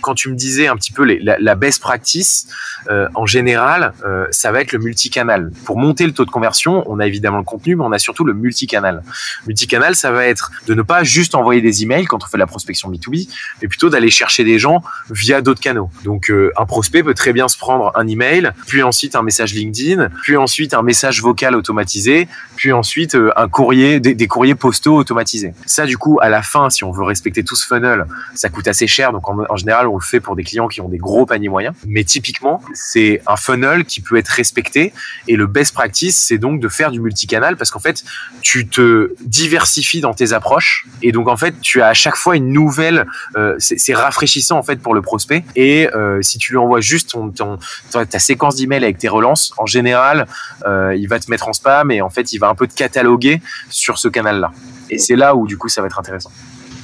Quand 0.03 0.15
tu 0.15 0.29
me 0.29 0.35
disais 0.35 0.67
un 0.67 0.77
petit 0.77 0.93
peu 0.93 1.05
la, 1.05 1.55
best 1.55 1.81
practice, 1.81 2.49
euh, 2.91 3.09
en 3.15 3.27
général, 3.27 3.93
euh, 4.05 4.27
ça 4.31 4.53
va 4.53 4.61
être 4.61 4.73
le 4.73 4.79
multicanal. 4.79 5.53
Pour 5.65 5.79
monter 5.79 6.07
le 6.07 6.13
taux 6.13 6.25
de 6.25 6.31
conversion, 6.31 6.85
on 6.87 6.99
a 6.99 7.07
évidemment 7.07 7.39
le 7.39 7.45
contenu, 7.45 7.77
mais 7.77 7.85
on 7.85 7.93
a 7.93 7.99
surtout 7.99 8.25
le 8.25 8.35
multicanal. 8.35 9.03
Multicanal, 9.47 9.97
ça 9.97 10.11
va 10.11 10.27
être 10.27 10.51
de 10.67 10.75
ne 10.75 10.83
pas 10.83 11.03
juste 11.03 11.35
envoyer 11.35 11.61
des 11.61 11.83
emails 11.83 12.07
quand 12.07 12.23
on 12.23 12.27
fait 12.27 12.39
la 12.39 12.47
prospection 12.47 12.89
B2B, 13.01 13.29
mais 13.63 13.69
plutôt 13.69 13.91
d'aller 13.91 14.11
chercher 14.11 14.45
des 14.45 14.59
gens 14.59 14.83
via 15.11 15.41
d'autres 15.41 15.61
canaux. 15.61 15.91
Donc, 16.05 16.31
euh, 16.31 16.53
un 16.57 16.67
prospect 16.67 17.03
peut 17.03 17.15
très 17.15 17.33
bien 17.33 17.49
se 17.49 17.57
prendre 17.57 17.93
un 17.95 18.07
email, 18.07 18.53
puis 18.67 18.83
ensuite 18.83 19.17
un 19.17 19.23
message 19.23 19.55
LinkedIn, 19.55 20.09
puis 20.23 20.37
ensuite 20.37 20.75
un 20.75 20.83
message 20.83 21.23
vocal 21.23 21.57
automatisé, 21.57 22.29
puis 22.57 22.73
ensuite 22.73 23.17
un 23.37 23.49
courrier, 23.49 24.01
des, 24.01 24.15
des 24.15 24.27
courriers 24.27 24.55
postaux 24.55 24.97
automatisés. 24.97 25.55
Ça, 25.67 25.87
du 25.87 25.99
coup, 25.99 26.19
à 26.21 26.29
la 26.29 26.43
fin, 26.43 26.71
si 26.71 26.85
on 26.85 26.93
veut 26.93 27.05
respecter 27.05 27.45
tout 27.45 27.57
ce 27.57 27.67
funnel, 27.67 28.07
ça 28.35 28.49
coûte 28.49 28.69
assez 28.69 28.87
cher. 28.87 29.13
Donc, 29.13 29.29
en, 29.29 29.57
général, 29.57 29.87
on 29.87 29.97
le 29.97 30.03
fait 30.03 30.21
pour 30.21 30.37
des 30.37 30.45
clients 30.45 30.69
qui 30.69 30.81
ont 30.81 30.89
des 30.89 30.99
gros 30.99 31.27
paniers 31.27 31.49
moyens. 31.49 31.75
Mais 31.87 32.05
typiquement, 32.05 32.63
c'est 32.75 33.23
un 33.27 33.37
funnel 33.37 33.85
qui 33.85 34.01
peut 34.01 34.17
être 34.17 34.29
respecté. 34.29 34.93
Et 35.29 35.37
le 35.37 35.47
best 35.47 35.75
practice, 35.75 36.17
c'est 36.17 36.39
donc 36.39 36.61
de 36.61 36.69
faire 36.69 36.91
du 36.91 37.01
multicanal 37.01 37.57
parce 37.57 37.71
qu'en 37.71 37.81
fait, 37.81 38.05
tu 38.43 38.67
te 38.69 39.15
diversifies 39.21 40.01
dans 40.01 40.15
tes 40.15 40.33
approches. 40.33 40.87
Et 41.03 41.13
donc, 41.13 41.29
en 41.29 41.37
fait, 41.37 41.61
tu 41.61 41.83
as 41.83 41.89
à 41.89 41.95
chaque 41.95 42.17
fois 42.17 42.37
une 42.37 42.53
nouvelle. 42.53 42.90
Euh, 43.37 43.55
c'est 43.59 43.95
rafraîchissant 43.95 44.59
en 44.59 44.63
fait 44.63 44.77
pour 44.77 44.95
le 44.95 45.03
prospect. 45.03 45.45
Et 45.57 45.89
euh, 45.95 46.21
si 46.23 46.39
tu 46.39 46.53
lui 46.53 46.59
envoies 46.59 46.81
juste 46.81 47.11
ton, 47.11 47.59
ta 47.91 48.19
séquence 48.19 48.57
d'emails 48.57 48.85
avec 48.85 48.99
tes 48.99 49.09
relances, 49.09 49.53
en 49.59 49.67
général, 49.67 50.27
euh, 50.67 50.95
il 50.97 51.09
va 51.09 51.19
te 51.19 51.31
mettre 51.31 51.49
en 51.49 51.53
spam 51.53 51.91
et 51.91 52.01
en 52.03 52.11
fait, 52.11 52.33
il 52.33 52.39
va 52.39 52.49
un 52.49 52.55
peu 52.55 52.67
te 52.67 52.75
cataloguer 52.75 53.41
sur 53.69 53.99
ce 53.99 54.09
canal-là. 54.09 54.53
Et 54.91 54.99
c'est 54.99 55.17
là 55.17 55.35
où 55.35 55.47
du 55.47 55.57
coup 55.57 55.69
ça 55.69 55.81
va 55.81 55.87
être 55.87 55.99
intéressant. 55.99 56.31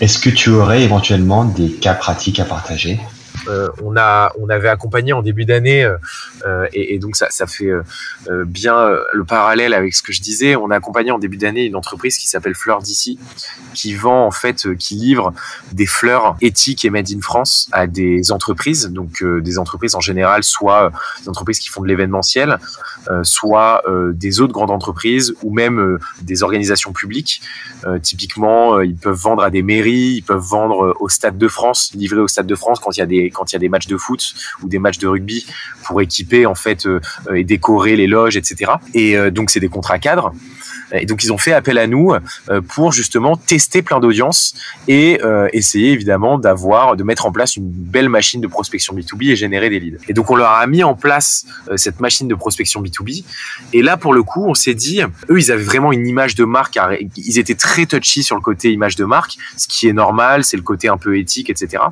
Est-ce 0.00 0.18
que 0.18 0.30
tu 0.30 0.50
aurais 0.50 0.82
éventuellement 0.82 1.44
des 1.44 1.70
cas 1.70 1.94
pratiques 1.94 2.38
à 2.38 2.44
partager? 2.44 3.00
On 3.82 3.96
a, 3.96 4.32
on 4.40 4.48
avait 4.48 4.68
accompagné 4.68 5.12
en 5.12 5.22
début 5.22 5.44
d'année, 5.44 5.88
et, 6.72 6.94
et, 6.94 6.98
donc 6.98 7.16
ça, 7.16 7.28
ça 7.30 7.46
fait 7.46 7.70
bien 8.46 8.88
le 9.12 9.24
parallèle 9.24 9.74
avec 9.74 9.94
ce 9.94 10.02
que 10.02 10.12
je 10.12 10.20
disais. 10.20 10.56
On 10.56 10.70
a 10.70 10.76
accompagné 10.76 11.10
en 11.10 11.18
début 11.18 11.36
d'année 11.36 11.64
une 11.64 11.76
entreprise 11.76 12.18
qui 12.18 12.28
s'appelle 12.28 12.54
Fleurs 12.54 12.80
d'ici, 12.80 13.18
qui 13.74 13.94
vend 13.94 14.26
en 14.26 14.30
fait, 14.30 14.74
qui 14.76 14.94
livre 14.94 15.32
des 15.72 15.86
fleurs 15.86 16.36
éthiques 16.40 16.84
et 16.84 16.90
made 16.90 17.10
in 17.10 17.20
France 17.20 17.68
à 17.72 17.86
des 17.86 18.32
entreprises, 18.32 18.90
donc 18.90 19.22
des 19.22 19.58
entreprises 19.58 19.94
en 19.94 20.00
général, 20.00 20.42
soit 20.42 20.92
des 21.22 21.28
entreprises 21.28 21.58
qui 21.58 21.68
font 21.68 21.82
de 21.82 21.88
l'événementiel, 21.88 22.58
soit 23.22 23.82
des 24.12 24.40
autres 24.40 24.52
grandes 24.52 24.70
entreprises 24.70 25.34
ou 25.42 25.52
même 25.52 25.98
des 26.22 26.42
organisations 26.42 26.92
publiques. 26.92 27.42
typiquement, 28.02 28.80
ils 28.80 28.96
peuvent 28.96 29.16
vendre 29.16 29.42
à 29.42 29.50
des 29.50 29.62
mairies, 29.62 30.16
ils 30.16 30.22
peuvent 30.22 30.38
vendre 30.38 30.96
au 31.00 31.08
Stade 31.08 31.38
de 31.38 31.48
France, 31.48 31.92
livrer 31.94 32.20
au 32.20 32.28
Stade 32.28 32.46
de 32.46 32.54
France 32.54 32.80
quand 32.80 32.96
il 32.96 33.00
y 33.00 33.02
a 33.02 33.06
des 33.06 33.30
quand 33.36 33.52
il 33.52 33.54
y 33.54 33.56
a 33.56 33.60
des 33.60 33.68
matchs 33.68 33.86
de 33.86 33.96
foot 33.96 34.34
ou 34.62 34.68
des 34.68 34.78
matchs 34.78 34.98
de 34.98 35.06
rugby 35.06 35.46
pour 35.84 36.00
équiper 36.00 36.46
en 36.46 36.54
fait 36.54 36.88
et 37.34 37.44
décorer 37.44 37.96
les 37.96 38.06
loges, 38.06 38.36
etc. 38.36 38.72
Et 38.94 39.30
donc 39.30 39.50
c'est 39.50 39.60
des 39.60 39.68
contrats 39.68 39.98
cadres. 39.98 40.32
Et 41.00 41.06
donc 41.06 41.22
ils 41.24 41.32
ont 41.32 41.38
fait 41.38 41.52
appel 41.52 41.78
à 41.78 41.86
nous 41.86 42.12
euh, 42.50 42.60
pour 42.60 42.92
justement 42.92 43.36
tester 43.36 43.82
plein 43.82 44.00
d'audiences 44.00 44.54
et 44.88 45.20
euh, 45.22 45.48
essayer 45.52 45.92
évidemment 45.92 46.38
d'avoir, 46.38 46.96
de 46.96 47.02
mettre 47.02 47.26
en 47.26 47.32
place 47.32 47.56
une 47.56 47.68
belle 47.68 48.08
machine 48.08 48.40
de 48.40 48.46
prospection 48.46 48.94
B2B 48.94 49.32
et 49.32 49.36
générer 49.36 49.70
des 49.70 49.80
leads. 49.80 49.98
Et 50.08 50.12
donc 50.12 50.30
on 50.30 50.36
leur 50.36 50.50
a 50.50 50.66
mis 50.66 50.82
en 50.82 50.94
place 50.94 51.46
euh, 51.68 51.76
cette 51.76 52.00
machine 52.00 52.28
de 52.28 52.34
prospection 52.34 52.82
B2B. 52.82 53.24
Et 53.72 53.82
là 53.82 53.96
pour 53.96 54.14
le 54.14 54.22
coup, 54.22 54.46
on 54.46 54.54
s'est 54.54 54.74
dit, 54.74 55.00
eux 55.30 55.38
ils 55.38 55.52
avaient 55.52 55.62
vraiment 55.62 55.92
une 55.92 56.06
image 56.06 56.34
de 56.34 56.44
marque, 56.44 56.78
ils 57.16 57.38
étaient 57.38 57.54
très 57.54 57.86
touchy 57.86 58.22
sur 58.22 58.36
le 58.36 58.42
côté 58.42 58.72
image 58.72 58.96
de 58.96 59.04
marque, 59.04 59.36
ce 59.56 59.68
qui 59.68 59.88
est 59.88 59.92
normal, 59.92 60.44
c'est 60.44 60.56
le 60.56 60.62
côté 60.62 60.88
un 60.88 60.96
peu 60.96 61.18
éthique, 61.18 61.50
etc. 61.50 61.82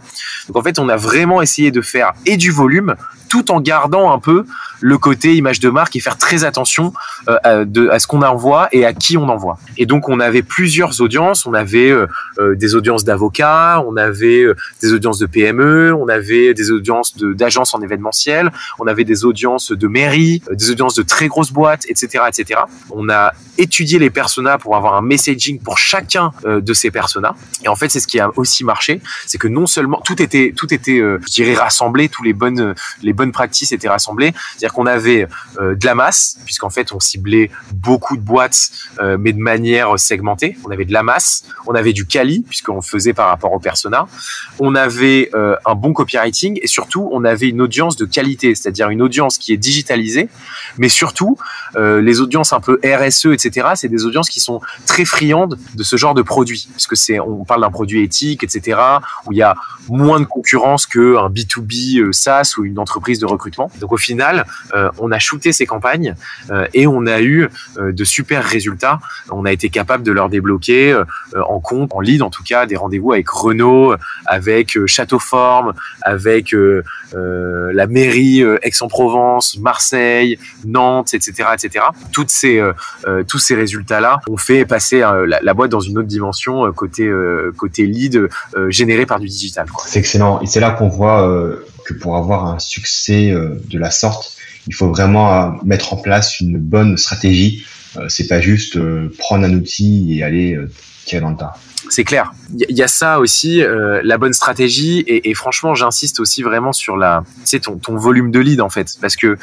Donc 0.49 0.57
en 0.57 0.63
fait 0.63 0.79
on 0.79 0.89
a 0.89 0.97
vraiment 0.97 1.43
essayé 1.43 1.71
de 1.71 1.81
faire 1.81 2.13
et 2.27 2.37
du 2.37 2.51
volume 2.51 2.97
tout 3.29 3.51
en 3.51 3.61
gardant 3.61 4.13
un 4.13 4.19
peu 4.19 4.47
le 4.81 4.99
côté 4.99 5.35
image 5.35 5.61
de 5.61 5.69
marque 5.69 5.97
et 5.97 6.01
faire 6.01 6.19
très 6.19 6.45
attention 6.45 6.93
à, 7.27 7.65
à 7.91 7.99
ce 7.99 8.07
qu'on 8.07 8.23
envoie 8.23 8.69
et 8.71 8.85
à 8.85 8.93
qui 8.95 9.17
on 9.17 9.29
envoie. 9.29 9.59
Et 9.77 9.87
donc 9.87 10.09
on 10.09 10.21
avait 10.21 10.43
plusieurs 10.43 11.01
audiences, 11.01 11.47
on 11.47 11.55
avait 11.55 11.91
euh, 11.91 12.07
euh, 12.39 12.55
des 12.55 12.75
audiences 12.75 13.05
d'avocats, 13.05 13.83
on 13.87 13.97
avait 13.97 14.47
des 14.83 14.93
audiences 14.93 15.19
de 15.19 15.27
PME, 15.27 15.95
on 15.95 16.09
avait 16.09 16.55
des 16.55 16.71
audiences 16.71 17.17
d'agences 17.17 17.75
en 17.75 17.81
événementiel, 17.81 18.53
on 18.79 18.87
avait 18.87 19.05
des 19.05 19.25
audiences 19.25 19.73
de 19.73 19.89
mairie, 19.89 20.43
des 20.51 20.71
audiences 20.71 20.95
de 20.95 21.03
très 21.03 21.29
grosses 21.29 21.53
boîtes, 21.53 21.85
etc., 21.89 22.25
etc. 22.29 22.61
On 22.91 23.09
a 23.09 23.33
étudié 23.59 23.99
les 23.99 24.11
personas 24.11 24.59
pour 24.59 24.77
avoir 24.77 24.95
un 24.95 25.03
messaging 25.03 25.61
pour 25.61 25.79
chacun 25.79 26.33
de 26.45 26.75
ces 26.75 26.91
personas. 26.91 27.35
Et 27.63 27.69
en 27.69 27.77
fait, 27.77 27.89
c'est 27.89 28.01
ce 28.01 28.07
qui 28.07 28.19
a 28.19 28.31
aussi 28.37 28.65
marché, 28.65 29.01
c'est 29.27 29.39
que 29.39 29.49
non 29.49 29.67
seulement 29.67 30.01
tout 30.05 30.21
était 30.21 30.53
tout 30.57 30.73
était, 30.75 30.99
je 30.99 31.33
dirais, 31.33 31.55
rassemblé, 31.55 32.09
tous 32.09 32.23
les 32.23 32.33
bonnes 32.33 32.75
les 33.03 33.13
bonnes 33.13 33.33
pratiques 33.33 33.73
étaient 33.73 33.89
rassemblées. 33.89 34.33
C'est-à-dire 34.57 34.73
qu'on 34.73 34.87
avait 34.87 35.27
euh, 35.61 35.75
de 35.75 35.87
la 35.87 35.95
masse, 35.95 36.39
puisqu'en 36.45 36.71
fait 36.71 36.93
on 36.93 37.01
ciblait 37.01 37.51
beaucoup 37.73 38.17
de 38.17 38.23
boîtes, 38.23 38.71
euh, 39.01 39.17
mais 39.19 39.33
de 39.33 39.39
manière 39.39 39.99
segmentée. 39.99 40.57
On 40.65 40.71
avait 40.71 40.85
de 40.85 40.93
la 40.93 41.03
masse, 41.03 41.45
on 41.67 41.75
avait 41.75 41.93
du 41.93 42.07
quali, 42.07 42.41
puisqu'on 42.41 42.83
faisait 42.83 43.13
par 43.13 43.29
rapport 43.29 43.53
au 43.53 43.59
persona. 43.59 44.07
On 44.59 44.75
avait 44.75 45.31
euh, 45.35 45.57
un 45.67 45.75
bon 45.75 45.93
copywriting 45.93 46.59
et 46.63 46.67
surtout 46.67 47.09
on 47.13 47.25
avait 47.25 47.49
une 47.49 47.61
audience 47.61 47.97
de 47.97 48.05
qualité, 48.05 48.55
c'est-à-dire 48.55 48.91
une 48.91 49.03
audience 49.03 49.39
qui 49.39 49.53
est 49.53 49.57
digitalisée, 49.57 50.29
mais 50.79 50.89
surtout 50.89 51.37
les 51.77 52.21
audiences 52.21 52.53
un 52.53 52.61
peu 52.61 52.79
RSE, 52.85 53.27
etc. 53.27 53.71
C'est 53.75 53.89
des 53.89 54.05
audiences 54.05 54.29
qui 54.29 54.39
sont 54.39 54.61
très 54.87 55.05
friandes 55.05 55.59
de 55.75 55.83
ce 55.83 55.97
genre 55.97 56.15
de 56.15 56.23
produit, 56.23 56.69
puisque 56.71 56.97
c'est 56.97 57.19
on 57.19 57.45
parle 57.45 57.63
d'un 57.63 57.71
produit 57.71 58.05
éthique, 58.05 58.45
etc. 58.45 58.79
Où 59.27 59.33
il 59.33 59.39
y 59.39 59.43
a 59.43 59.57
moins 59.89 60.21
de 60.21 60.25
concurrence 60.25 60.87
qu'un 60.87 61.29
B2B 61.29 62.13
SaaS 62.13 62.55
ou 62.59 62.65
une 62.65 62.79
entreprise 62.79 63.19
de 63.19 63.27
recrutement. 63.27 63.71
Donc 63.81 63.93
au 63.93 63.97
final, 63.97 64.47
euh, 64.75 64.91
on 64.99 65.13
a 65.13 65.19
shooté 65.19 65.53
ces 65.53 65.67
campagnes 65.67 66.15
euh, 66.51 66.67
et 66.75 66.87
on 66.87 67.07
a 67.07 67.21
eu 67.21 67.49
euh, 67.79 67.93
de 67.93 68.05
super 68.05 68.45
résultats. 68.45 68.64
On 69.31 69.45
a 69.45 69.53
été 69.53 69.69
capable 69.69 70.03
de 70.03 70.13
leur 70.13 70.29
débloquer 70.29 71.01
en 71.49 71.61
compte, 71.61 71.91
en 71.95 72.01
lead 72.01 72.23
en 72.23 72.31
tout 72.31 72.43
cas, 72.43 72.67
des 72.67 72.77
rendez-vous 72.77 73.13
avec 73.13 73.29
Renault, 73.29 73.95
avec 74.27 74.79
Châteauforme, 74.87 75.75
avec 76.03 76.55
la 77.13 77.87
mairie 77.87 78.43
Aix-en-Provence, 78.63 79.59
Marseille, 79.59 80.39
Nantes, 80.65 81.15
etc., 81.15 81.49
etc. 81.55 81.87
Toutes 82.13 82.31
ces, 82.31 82.63
tous 83.29 83.39
ces 83.39 83.55
résultats-là 83.55 84.21
ont 84.29 84.37
fait 84.37 84.65
passer 84.65 85.01
la, 85.01 85.55
boîte 85.55 85.71
dans 85.71 85.81
une 85.81 85.99
autre 85.99 86.09
dimension 86.09 86.71
côté 86.73 87.11
côté 87.57 87.87
lead 87.87 88.29
généré 88.69 89.07
par 89.07 89.21
du 89.21 89.27
digital. 89.27 89.67
C'est 89.87 89.99
excellent 89.99 90.41
et 90.41 90.47
c'est 90.47 90.61
là 90.61 90.71
qu'on 90.71 90.89
voit 90.89 91.29
que 91.85 91.95
pour 91.95 92.17
avoir 92.17 92.47
un 92.47 92.59
succès 92.59 93.33
de 93.33 93.79
la 93.79 93.91
sorte, 93.91 94.35
il 94.67 94.75
faut 94.75 94.89
vraiment 94.89 95.33
euh, 95.33 95.51
mettre 95.65 95.93
en 95.93 95.97
place 95.97 96.41
une 96.41 96.59
bonne 96.59 96.97
stratégie. 96.97 97.65
Euh, 97.97 98.09
c'est 98.09 98.27
pas 98.27 98.41
juste 98.41 98.77
euh, 98.77 99.09
prendre 99.19 99.45
un 99.45 99.55
outil 99.55 100.17
et 100.17 100.23
aller 100.23 100.59
tirer 101.05 101.21
dans 101.21 101.31
le 101.31 101.37
tas. 101.37 101.55
C'est 101.91 102.05
clair. 102.05 102.33
Il 102.69 102.77
y, 102.77 102.83
a 102.83 102.89
ça 102.89 103.21
aussi, 103.21 103.63
la 104.03 104.17
bonne 104.17 104.33
stratégie. 104.33 105.05
Et, 105.07 105.35
franchement, 105.35 105.75
j'insiste 105.75 106.19
aussi 106.19 106.43
vraiment 106.43 106.73
sur 106.73 106.97
la, 106.97 107.25
ton, 107.63 107.77
ton 107.77 107.97
volume 107.97 108.31
de 108.31 108.41
lead 108.41 108.63
en 108.63 108.71
fait, 108.71 108.95
parce 109.03 109.17
que 109.17 109.37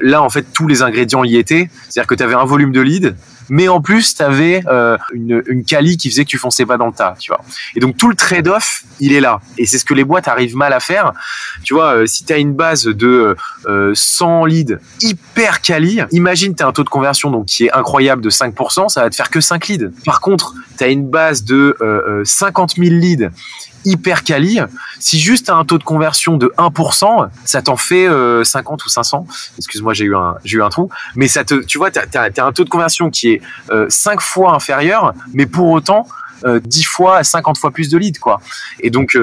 là, 0.00 0.22
en 0.22 0.30
fait, 0.30 0.46
tous 0.52 0.68
les 0.68 0.82
ingrédients 0.82 1.24
y 1.24 1.36
étaient. 1.36 1.68
C'est-à-dire 1.88 2.06
que 2.06 2.14
tu 2.14 2.22
avais 2.22 2.34
un 2.34 2.44
volume 2.44 2.70
de 2.70 2.80
lead, 2.80 3.16
mais 3.48 3.68
en 3.68 3.80
plus 3.80 4.14
tu 4.14 4.22
avais 4.22 4.62
euh, 4.66 4.96
une, 5.12 5.42
une 5.46 5.64
quali 5.64 5.96
qui 5.96 6.10
faisait 6.10 6.24
que 6.24 6.30
tu 6.30 6.38
fonçais 6.38 6.66
pas 6.66 6.78
dans 6.78 6.86
le 6.86 6.92
tas, 6.92 7.16
tu 7.18 7.30
vois. 7.30 7.42
Et 7.76 7.80
donc 7.80 7.96
tout 7.96 8.08
le 8.08 8.14
trade-off, 8.14 8.84
il 8.98 9.12
est 9.12 9.20
là. 9.20 9.40
Et 9.58 9.66
c'est 9.66 9.78
ce 9.78 9.84
que 9.84 9.92
les 9.94 10.04
boîtes 10.04 10.26
arrivent 10.28 10.56
mal 10.56 10.72
à 10.72 10.80
faire. 10.80 11.12
Tu 11.62 11.74
vois, 11.74 11.96
euh, 11.96 12.06
si 12.06 12.24
tu 12.24 12.32
as 12.32 12.38
une 12.38 12.54
base 12.54 12.84
de 12.84 13.36
euh, 13.66 13.92
100 13.94 14.46
leads 14.46 14.78
hyper 15.00 15.60
quali, 15.60 16.00
imagine 16.12 16.54
tu 16.54 16.62
as 16.62 16.66
un 16.66 16.72
taux 16.72 16.84
de 16.84 16.88
conversion 16.88 17.30
donc 17.30 17.46
qui 17.46 17.66
est 17.66 17.72
incroyable 17.72 18.22
de 18.22 18.30
5%, 18.30 18.88
ça 18.88 19.02
va 19.02 19.10
te 19.10 19.14
faire 19.14 19.30
que 19.30 19.40
5 19.40 19.68
leads. 19.68 19.90
Par 20.04 20.20
contre, 20.20 20.54
tu 20.78 20.84
as 20.84 20.88
base 21.00 21.44
de 21.44 21.76
50 22.24 22.76
000 22.76 22.90
leads 22.90 23.30
hyper 23.84 24.22
quali. 24.22 24.60
Si 24.98 25.18
juste 25.18 25.48
as 25.50 25.54
un 25.54 25.64
taux 25.64 25.78
de 25.78 25.84
conversion 25.84 26.36
de 26.36 26.52
1%, 26.58 27.28
ça 27.44 27.62
t'en 27.62 27.76
fait 27.76 28.06
50 28.06 28.10
euh, 28.10 28.84
ou 28.84 28.88
500. 28.88 29.26
Excuse-moi, 29.58 29.94
j'ai 29.94 30.04
eu 30.04 30.16
un 30.16 30.36
j'ai 30.44 30.58
eu 30.58 30.62
un 30.62 30.68
trou, 30.68 30.90
mais 31.16 31.28
ça 31.28 31.44
te 31.44 31.54
tu 31.64 31.78
vois, 31.78 31.90
tu 31.90 31.98
as, 31.98 32.46
un 32.46 32.52
taux 32.52 32.64
de 32.64 32.68
conversion 32.68 33.10
qui 33.10 33.32
est 33.32 33.42
5 33.88 34.18
euh, 34.18 34.20
fois 34.20 34.54
inférieur, 34.54 35.14
mais 35.34 35.46
pour 35.46 35.70
autant 35.70 36.06
10 36.44 36.80
euh, 36.80 36.84
fois 36.86 37.18
à 37.18 37.24
50 37.24 37.58
fois 37.58 37.70
plus 37.70 37.88
de 37.88 37.98
leads 37.98 38.18
quoi. 38.18 38.40
Et 38.80 38.90
donc 38.90 39.18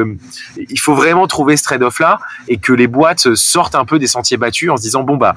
il 0.57 0.79
faut 0.79 0.95
vraiment 0.95 1.27
trouver 1.27 1.57
ce 1.57 1.63
trade-off 1.63 1.99
là 1.99 2.19
et 2.47 2.57
que 2.57 2.73
les 2.73 2.87
boîtes 2.87 3.33
sortent 3.35 3.75
un 3.75 3.85
peu 3.85 3.99
des 3.99 4.07
sentiers 4.07 4.37
battus 4.37 4.69
en 4.69 4.77
se 4.77 4.81
disant 4.81 5.03
bon 5.03 5.17
bah 5.17 5.35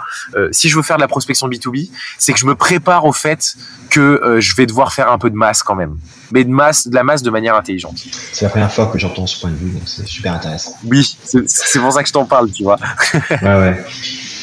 si 0.51 0.69
je 0.69 0.77
veux 0.77 0.83
faire 0.83 0.97
de 0.97 1.03
la 1.03 1.09
prospection 1.09 1.49
B2B, 1.49 1.91
c'est 2.19 2.33
que 2.33 2.39
je 2.39 2.47
me 2.47 2.55
prépare 2.55 3.05
au 3.05 3.13
fait 3.13 3.57
que 3.91 4.39
je 4.39 4.55
vais 4.55 4.67
devoir 4.67 4.93
faire 4.93 5.11
un 5.11 5.19
peu 5.19 5.31
de 5.31 5.37
masse 5.37 5.63
quand 5.63 5.75
même 5.75 5.97
mais 6.33 6.45
de 6.45 6.51
masse, 6.51 6.89
de 6.89 6.95
la 6.95 7.05
masse 7.05 7.23
de 7.23 7.31
manière 7.31 7.55
intelligente. 7.55 8.03
C'est 8.33 8.47
la 8.47 8.51
première 8.51 8.73
fois 8.73 8.87
que 8.87 8.99
j'entends 8.99 9.27
ce 9.27 9.39
point 9.39 9.51
de 9.51 9.57
vue, 9.57 9.71
donc 9.71 9.83
c'est 9.87 10.07
super 10.07 10.33
intéressant. 10.33 10.75
Oui, 10.85 11.17
c'est 11.25 11.79
pour 11.79 11.93
ça 11.93 12.03
que 12.03 12.09
je 12.09 12.13
t'en 12.13 12.25
parle, 12.25 12.51
tu 12.51 12.63
vois. 12.63 12.79
ouais, 13.31 13.43
ouais. 13.43 13.85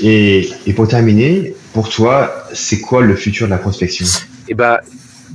Et, 0.02 0.50
et 0.68 0.74
pour 0.74 0.88
terminer, 0.88 1.56
pour 1.74 1.90
toi, 1.90 2.46
c'est 2.54 2.80
quoi 2.80 3.02
le 3.02 3.16
futur 3.16 3.48
de 3.48 3.52
la 3.52 3.58
prospection? 3.58 4.06
Eh 4.48 4.54
ben, 4.54 4.78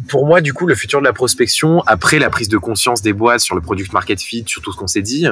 pour 0.08 0.26
moi, 0.26 0.40
du 0.40 0.52
coup, 0.52 0.66
le 0.66 0.74
futur 0.74 1.00
de 1.00 1.04
la 1.04 1.12
prospection, 1.12 1.82
après 1.86 2.18
la 2.18 2.30
prise 2.30 2.48
de 2.48 2.58
conscience 2.58 3.02
des 3.02 3.12
boîtes 3.12 3.40
sur 3.40 3.54
le 3.54 3.60
product 3.60 3.92
market 3.92 4.20
fit, 4.20 4.44
sur 4.46 4.62
tout 4.62 4.72
ce 4.72 4.76
qu'on 4.76 4.86
s'est 4.86 5.02
dit, 5.02 5.26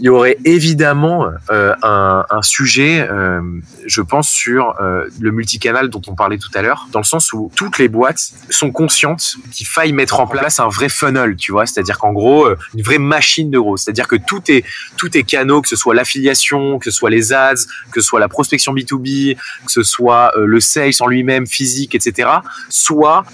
il 0.00 0.06
y 0.06 0.08
aurait 0.08 0.38
évidemment 0.44 1.26
euh, 1.50 1.74
un, 1.82 2.42
sujet, 2.42 3.06
euh, 3.08 3.40
je 3.86 4.02
pense, 4.02 4.28
sur 4.28 4.74
euh, 4.80 5.06
le 5.20 5.30
multicanal 5.30 5.88
dont 5.88 6.02
on 6.08 6.14
parlait 6.14 6.38
tout 6.38 6.50
à 6.54 6.62
l'heure, 6.62 6.88
dans 6.92 6.98
le 6.98 7.04
sens 7.04 7.32
où 7.32 7.50
toutes 7.54 7.78
les 7.78 7.88
boîtes 7.88 8.32
sont 8.50 8.72
conscientes 8.72 9.36
qu'il 9.52 9.66
faille 9.66 9.92
mettre 9.92 10.20
en 10.20 10.26
place 10.26 10.58
un 10.60 10.68
vrai 10.68 10.88
funnel, 10.88 11.36
tu 11.36 11.52
vois, 11.52 11.66
c'est-à-dire 11.66 11.98
qu'en 11.98 12.12
gros, 12.12 12.46
euh, 12.46 12.56
une 12.74 12.82
vraie 12.82 12.98
machine 12.98 13.50
de 13.50 13.58
gros, 13.58 13.76
c'est-à-dire 13.76 14.08
que 14.08 14.16
tout 14.16 14.42
est 14.48 14.64
tout 14.96 15.16
est 15.16 15.22
canaux, 15.22 15.62
que 15.62 15.68
ce 15.68 15.76
soit 15.76 15.94
l'affiliation, 15.94 16.78
que 16.78 16.86
ce 16.86 16.90
soit 16.90 17.10
les 17.10 17.32
ads, 17.32 17.54
que 17.92 18.00
ce 18.00 18.06
soit 18.06 18.20
la 18.20 18.28
prospection 18.28 18.74
B2B, 18.74 19.36
que 19.36 19.72
ce 19.72 19.82
soit 19.82 20.32
euh, 20.36 20.46
le 20.46 20.60
sales 20.60 20.92
en 21.00 21.06
lui-même, 21.06 21.46
physique, 21.46 21.94
etc., 21.94 22.28
soit 22.68 23.24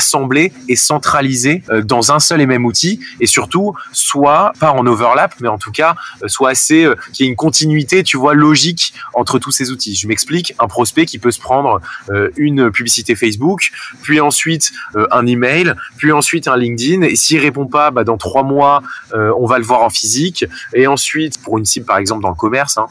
rassemblé 0.00 0.52
et 0.68 0.76
centralisé 0.76 1.62
dans 1.84 2.12
un 2.12 2.20
seul 2.20 2.40
et 2.40 2.46
même 2.46 2.64
outil, 2.64 3.00
et 3.20 3.26
surtout, 3.26 3.74
soit 3.92 4.52
pas 4.58 4.72
en 4.72 4.86
overlap, 4.86 5.34
mais 5.40 5.48
en 5.48 5.58
tout 5.58 5.72
cas 5.72 5.94
euh, 6.22 6.28
soit 6.28 6.50
assez, 6.50 6.84
euh, 6.84 6.94
qu'il 7.12 7.26
y 7.26 7.28
ait 7.28 7.30
une 7.30 7.36
continuité, 7.36 8.02
tu 8.02 8.16
vois, 8.16 8.34
logique 8.34 8.94
entre 9.14 9.38
tous 9.38 9.50
ces 9.50 9.70
outils. 9.70 9.94
Je 9.94 10.06
m'explique, 10.06 10.54
un 10.58 10.68
prospect 10.68 11.06
qui 11.06 11.18
peut 11.18 11.30
se 11.30 11.40
prendre 11.40 11.80
euh, 12.10 12.30
une 12.36 12.70
publicité 12.70 13.14
Facebook, 13.14 13.70
puis 14.02 14.20
ensuite 14.20 14.72
un 15.10 15.26
email, 15.26 15.74
puis 15.96 16.12
ensuite 16.12 16.48
un 16.48 16.56
LinkedIn, 16.56 17.02
et 17.02 17.16
s'il 17.16 17.38
répond 17.38 17.66
pas, 17.66 17.90
bah, 17.90 18.04
dans 18.04 18.16
trois 18.16 18.42
mois, 18.42 18.82
on 19.12 19.46
va 19.46 19.58
le 19.58 19.64
voir 19.64 19.82
en 19.82 19.90
physique, 19.90 20.44
et 20.74 20.86
ensuite, 20.86 21.42
pour 21.42 21.58
une 21.58 21.64
cible 21.64 21.86
par 21.86 21.98
exemple 21.98 22.22
dans 22.22 22.28
le 22.28 22.34
commerce, 22.34 22.78
hein, 22.78 22.86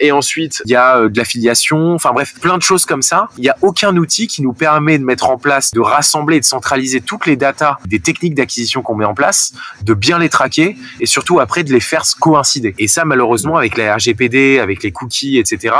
et 0.00 0.12
ensuite 0.12 0.62
il 0.66 0.70
y 0.70 0.76
a 0.76 1.08
de 1.08 1.16
l'affiliation, 1.16 1.94
enfin 1.94 2.12
bref, 2.12 2.34
plein 2.40 2.56
de 2.56 2.62
choses 2.62 2.84
comme 2.84 3.02
ça. 3.02 3.28
Il 3.38 3.42
n'y 3.42 3.48
a 3.48 3.56
aucun 3.62 3.96
outil 3.96 4.26
qui 4.26 4.42
nous 4.42 4.52
permet 4.52 4.98
de 4.98 5.04
mettre 5.04 5.30
en 5.30 5.38
place, 5.38 5.70
de 5.72 5.80
rassembler, 5.80 6.40
centraliser 6.44 7.00
toutes 7.00 7.26
les 7.26 7.36
datas 7.36 7.78
des 7.86 8.00
techniques 8.00 8.34
d'acquisition 8.34 8.82
qu'on 8.82 8.94
met 8.94 9.04
en 9.04 9.14
place, 9.14 9.52
de 9.82 9.94
bien 9.94 10.18
les 10.18 10.28
traquer 10.28 10.76
et 11.00 11.06
surtout 11.06 11.40
après 11.40 11.64
de 11.64 11.72
les 11.72 11.80
faire 11.80 12.04
coïncider. 12.20 12.74
Et 12.78 12.88
ça, 12.88 13.04
malheureusement, 13.04 13.56
avec 13.56 13.76
la 13.76 13.94
RGPD, 13.94 14.58
avec 14.58 14.82
les 14.82 14.92
cookies, 14.92 15.38
etc., 15.38 15.74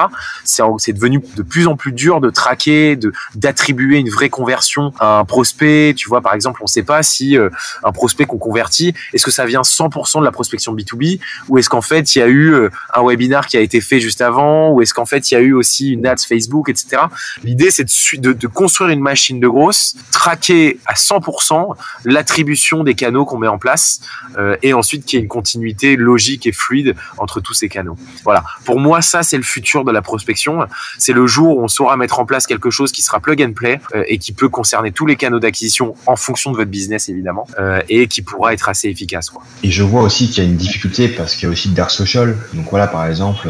c'est 0.45 0.93
devenu 0.93 1.21
de 1.37 1.43
plus 1.43 1.67
en 1.67 1.77
plus 1.77 1.93
dur 1.93 2.21
de 2.21 2.31
traquer, 2.31 2.99
d'attribuer 3.35 3.99
une 3.99 4.11
vraie 4.11 4.29
conversion 4.29 4.93
à 4.99 5.19
un 5.19 5.25
prospect. 5.25 5.95
Tu 5.97 6.09
vois, 6.09 6.21
par 6.21 6.35
exemple, 6.35 6.61
on 6.63 6.65
ne 6.65 6.69
sait 6.69 6.83
pas 6.83 7.03
si 7.03 7.37
euh, 7.37 7.51
un 7.83 7.93
prospect 7.93 8.25
qu'on 8.25 8.39
convertit, 8.39 8.95
est-ce 9.13 9.25
que 9.25 9.31
ça 9.31 9.47
vient 9.47 9.63
100% 9.63 10.21
de 10.21 10.25
la 10.25 10.33
prospection 10.33 10.75
B2B 10.75 11.21
ou 11.49 11.59
est-ce 11.59 11.69
qu'en 11.69 11.83
fait 11.83 12.15
il 12.15 12.19
y 12.19 12.23
a 12.23 12.27
eu 12.27 12.53
euh, 12.53 12.71
un 12.95 13.07
webinar 13.07 13.47
qui 13.47 13.57
a 13.57 13.61
été 13.61 13.81
fait 13.81 14.01
juste 14.01 14.21
avant 14.21 14.71
ou 14.71 14.83
est-ce 14.83 14.95
qu'en 14.95 15.07
fait 15.07 15.31
il 15.31 15.35
y 15.35 15.37
a 15.37 15.41
eu 15.41 15.53
aussi 15.53 15.91
une 15.91 16.07
ads 16.07 16.17
Facebook, 16.29 16.69
etc. 16.69 17.03
L'idée 17.43 17.71
c'est 17.71 17.87
de, 18.19 18.33
de, 18.33 18.47
construire 18.47 18.91
une 18.91 19.01
machine 19.01 19.41
de 19.41 19.49
grosse, 19.49 19.97
traquer 20.13 20.54
à 20.87 20.95
100% 20.95 21.75
l'attribution 22.05 22.85
des 22.85 22.95
canaux 22.95 23.25
qu'on 23.25 23.39
met 23.39 23.49
en 23.49 23.59
place 23.59 24.01
euh, 24.39 24.57
et 24.63 24.73
ensuite 24.73 25.05
qu'il 25.05 25.19
y 25.19 25.21
ait 25.21 25.23
une 25.23 25.29
continuité 25.29 25.97
logique 25.97 26.47
et 26.47 26.53
fluide 26.53 26.95
entre 27.19 27.41
tous 27.41 27.55
ces 27.55 27.69
canaux. 27.69 27.97
Voilà. 28.25 28.45
Pour 28.65 28.81
moi, 28.81 29.03
ça 29.03 29.23
c'est 29.23 29.37
le 29.37 29.43
futur 29.43 29.85
de 29.85 29.93
la 29.93 30.03
prospection. 30.03 30.67
C'est 30.99 31.13
le 31.13 31.27
jour 31.27 31.59
où 31.59 31.63
on 31.63 31.69
saura 31.69 31.97
mettre 31.97 32.19
en 32.19 32.27
place 32.27 32.47
quelque 32.47 32.71
chose 32.71 32.93
qui 32.93 33.03
sera 33.03 33.21
plug 33.21 33.43
and 33.43 33.53
play 33.53 33.81
euh, 33.95 34.05
et 34.09 34.19
qui 34.19 34.33
peut 34.33 34.49
concerner 34.49 34.93
tous 34.93 35.07
les 35.07 35.17
canaux 35.17 35.41
d'acquisition 35.41 35.95
en 36.07 36.17
fonction 36.17 36.51
de 36.53 36.57
votre 36.57 36.71
business 36.71 37.09
évidemment 37.09 37.47
euh, 37.59 37.81
et 37.89 38.07
qui 38.09 38.23
pourra 38.23 38.53
être 38.53 38.69
assez 38.69 38.89
efficace. 38.89 39.31
Et 39.63 39.71
je 39.71 39.83
vois 39.83 40.03
aussi 40.03 40.29
qu'il 40.29 40.45
y 40.45 40.47
a 40.47 40.51
une 40.51 40.57
difficulté 40.57 41.09
parce 41.09 41.35
qu'il 41.35 41.45
y 41.45 41.51
a 41.51 41.53
aussi 41.53 41.71
dark 41.71 41.91
social. 41.91 42.37
Donc 42.53 42.69
voilà, 42.71 42.87
par 42.87 43.07
exemple, 43.07 43.49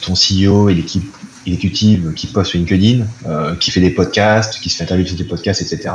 ton 0.00 0.14
CEO 0.14 0.68
et 0.68 0.74
l'équipe 0.74 1.17
exécutive 1.48 2.12
qui 2.14 2.26
poste 2.26 2.50
sur 2.50 2.58
LinkedIn, 2.58 3.04
euh, 3.26 3.54
qui 3.56 3.70
fait 3.70 3.80
des 3.80 3.90
podcasts, 3.90 4.60
qui 4.60 4.70
se 4.70 4.76
fait 4.76 4.84
interviewer 4.84 5.08
sur 5.08 5.16
des 5.16 5.24
podcasts, 5.24 5.60
etc. 5.60 5.94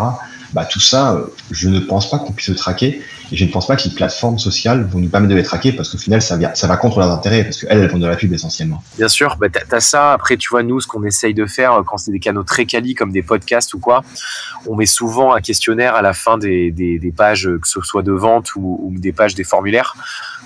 Bah, 0.54 0.66
tout 0.66 0.80
ça, 0.80 1.14
euh, 1.14 1.26
je 1.52 1.70
ne 1.70 1.80
pense 1.80 2.10
pas 2.10 2.20
qu'on 2.20 2.32
puisse 2.32 2.50
le 2.50 2.56
traquer 2.56 3.02
et 3.32 3.36
je 3.36 3.46
ne 3.46 3.52
pense 3.52 3.68
pas 3.68 3.76
que 3.76 3.84
les 3.84 3.96
plateformes 3.96 4.40
sociales 4.40 4.84
vont 4.84 5.00
nous 5.00 5.10
permettre 5.10 5.32
de 5.32 5.36
les 5.36 5.44
traquer 5.44 5.72
parce 5.72 5.90
qu'au 5.90 5.98
final, 5.98 6.22
ça, 6.22 6.38
va 6.38 6.78
contre 6.78 7.00
leurs 7.00 7.12
intérêts 7.12 7.44
parce 7.44 7.62
qu'elles, 7.62 7.78
elles 7.80 7.90
font 7.90 7.98
de 7.98 8.08
la 8.08 8.16
pub 8.16 8.34
essentiellement. 8.34 8.84
Bien 8.98 9.08
sûr, 9.08 9.38
bah, 9.40 9.48
tu 9.50 9.60
ça. 9.80 10.14
Après, 10.14 10.38
tu 10.38 10.50
vois, 10.50 10.64
nous, 10.64 10.80
ce 10.80 10.88
qu'on 10.88 11.04
essaye 11.04 11.34
de 11.34 11.46
faire 11.46 11.82
quand 11.86 11.98
c'est 11.98 12.12
des 12.12 12.20
canaux 12.20 12.44
très 12.44 12.66
quali 12.66 12.96
comme 12.96 13.12
des 13.12 13.22
podcasts 13.22 13.74
ou 13.74 13.80
quoi, 13.80 14.04
on 14.68 14.76
met 14.76 14.86
souvent 14.86 15.34
un 15.34 15.42
questionnaire 15.42 15.96
à 15.96 16.02
la 16.02 16.14
fin 16.14 16.38
des, 16.38 17.14
pages, 17.16 17.50
que 17.62 17.68
ce 17.68 17.82
soit 17.82 18.04
de 18.04 18.12
vente 18.12 18.56
ou, 18.56 18.94
des 18.98 19.12
pages 19.12 19.36
des 19.36 19.44
formulaires, 19.44 19.96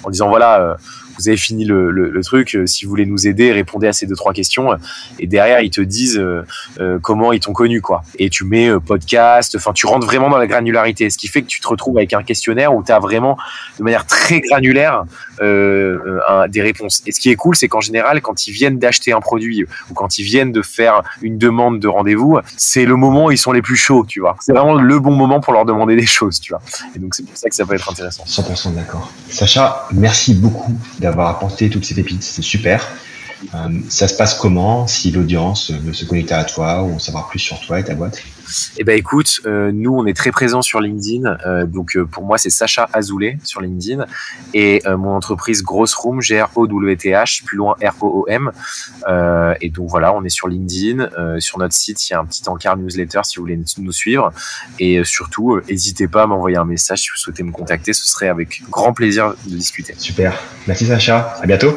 en 0.04 0.10
disant 0.10 0.30
voilà, 0.30 0.62
euh, 0.62 0.76
vous 1.18 1.28
avez 1.28 1.38
fini 1.38 1.66
le, 1.66 2.20
truc, 2.24 2.56
euh, 2.56 2.66
si 2.66 2.86
vous 2.86 2.90
voulez 2.90 3.06
nous 3.06 3.28
aider, 3.28 3.52
répondez 3.52 3.88
à 3.88 3.94
ces 3.94 4.06
deux 4.06 4.16
trois 4.16 4.34
questions. 4.34 4.70
Et 5.20 5.28
derrière, 5.28 5.62
ils 5.62 5.72
te 5.72 5.82
disent 5.82 6.18
euh, 6.18 6.44
euh 6.80 7.00
comment 7.02 7.32
ils 7.32 7.40
t'ont 7.40 7.54
connu, 7.54 7.82
quoi. 7.82 8.04
Et 8.20 8.30
tu 8.30 8.44
mets 8.44 8.70
podcast, 8.80 9.56
enfin, 9.56 9.74
tu 9.74 9.88
rentres 9.88 10.06
vraiment 10.06 10.30
dans 10.30 10.38
la 10.38 10.48
granularité, 10.48 11.10
ce 11.10 11.18
qui 11.18 11.28
fait 11.28 11.42
que 11.42 11.48
tu 11.48 11.60
te 11.60 11.68
retrouves 11.68 11.98
avec 11.98 12.14
un 12.14 12.24
où 12.74 12.84
tu 12.84 12.92
as 12.92 13.00
vraiment, 13.00 13.38
de 13.78 13.84
manière 13.84 14.06
très 14.06 14.42
granulaire, 14.42 15.04
euh, 15.42 16.20
un, 16.28 16.48
des 16.48 16.62
réponses. 16.62 17.02
Et 17.06 17.12
ce 17.12 17.20
qui 17.20 17.30
est 17.30 17.36
cool, 17.36 17.56
c'est 17.56 17.68
qu'en 17.68 17.82
général, 17.82 18.22
quand 18.22 18.48
ils 18.48 18.52
viennent 18.52 18.80
d'acheter 18.80 19.12
un 19.12 19.22
produit 19.22 19.66
ou 19.90 19.94
quand 19.94 20.18
ils 20.18 20.24
viennent 20.24 20.52
de 20.52 20.62
faire 20.62 21.04
une 21.22 21.38
demande 21.38 21.80
de 21.80 21.88
rendez-vous, 21.88 22.40
c'est 22.58 22.86
le 22.86 22.96
moment 22.96 23.26
où 23.26 23.32
ils 23.32 23.38
sont 23.38 23.52
les 23.52 23.62
plus 23.62 23.76
chauds, 23.76 24.06
tu 24.08 24.20
vois. 24.20 24.36
C'est 24.40 24.54
vraiment 24.54 24.76
le 24.76 25.00
bon 25.00 25.12
moment 25.12 25.40
pour 25.40 25.54
leur 25.54 25.66
demander 25.66 25.96
des 25.96 26.06
choses, 26.06 26.40
tu 26.40 26.54
vois. 26.54 26.62
Et 26.96 27.00
donc, 27.00 27.16
c'est 27.16 27.26
pour 27.26 27.38
ça 27.38 27.50
que 27.50 27.56
ça 27.56 27.66
peut 27.66 27.76
être 27.76 27.90
intéressant. 27.90 28.24
100% 28.26 28.74
d'accord. 28.74 29.12
Sacha, 29.30 29.88
merci 29.92 30.34
beaucoup 30.34 30.78
d'avoir 31.00 31.30
apporté 31.30 31.70
toutes 31.70 31.86
ces 31.86 31.96
pépites, 31.96 32.24
c'est 32.24 32.42
super. 32.42 32.88
Euh, 33.54 33.70
ça 33.90 34.08
se 34.08 34.16
passe 34.16 34.34
comment 34.34 34.88
si 34.88 35.12
l'audience 35.12 35.72
veut 35.72 35.94
se 35.94 36.06
connecter 36.06 36.34
à 36.34 36.44
toi 36.44 36.84
ou 36.84 36.96
en 36.96 37.00
savoir 37.00 37.28
plus 37.28 37.40
sur 37.40 37.60
toi 37.60 37.80
et 37.80 37.84
ta 37.84 37.94
boîte? 37.94 38.22
Eh 38.78 38.84
ben 38.84 38.98
écoute, 38.98 39.42
euh, 39.46 39.72
nous 39.74 39.94
on 39.94 40.06
est 40.06 40.16
très 40.16 40.32
présents 40.32 40.62
sur 40.62 40.80
LinkedIn, 40.80 41.38
euh, 41.46 41.66
donc 41.66 41.98
pour 42.12 42.24
moi 42.24 42.38
c'est 42.38 42.50
Sacha 42.50 42.88
Azoulay 42.94 43.38
sur 43.44 43.62
LinkedIn. 43.62 44.06
Et 44.54 44.82
mon 44.86 45.16
entreprise 45.16 45.64
Grosse 45.64 45.94
Room 45.94 46.22
G 46.22 46.42
R 46.42 46.50
O 46.56 46.66
W 46.66 46.96
T 46.96 47.10
H 47.10 47.44
plus 47.44 47.58
loin 47.58 47.76
R 47.84 47.96
O 48.02 48.22
O 48.22 48.26
M. 48.28 48.52
Et 49.62 49.70
donc 49.70 49.90
voilà 49.90 50.14
on 50.14 50.24
est 50.24 50.30
sur 50.30 50.48
LinkedIn, 50.48 51.40
sur 51.40 51.60
notre 51.60 51.74
site 51.74 52.10
il 52.10 52.14
y 52.14 52.16
a 52.16 52.20
un 52.20 52.26
petit 52.26 52.48
encart 52.48 52.78
newsletter 52.78 53.22
si 53.24 53.38
vous 53.38 53.44
voulez 53.44 53.60
nous 53.78 53.92
suivre. 53.92 54.32
Et 54.80 55.04
surtout 55.04 55.60
n'hésitez 55.70 56.08
pas 56.08 56.24
à 56.24 56.28
m'envoyer 56.28 56.58
un 56.58 56.66
message 56.66 57.02
si 57.02 57.10
vous 57.10 57.18
souhaitez 57.18 57.44
me 57.44 57.52
contacter, 57.52 57.94
ce 57.94 58.08
serait 58.08 58.30
avec 58.30 58.64
grand 58.70 58.94
plaisir 58.94 59.36
de 59.46 59.56
discuter. 59.56 59.94
Super, 59.98 60.34
merci 60.68 60.86
Sacha, 60.86 61.36
à 61.42 61.46
bientôt. 61.46 61.76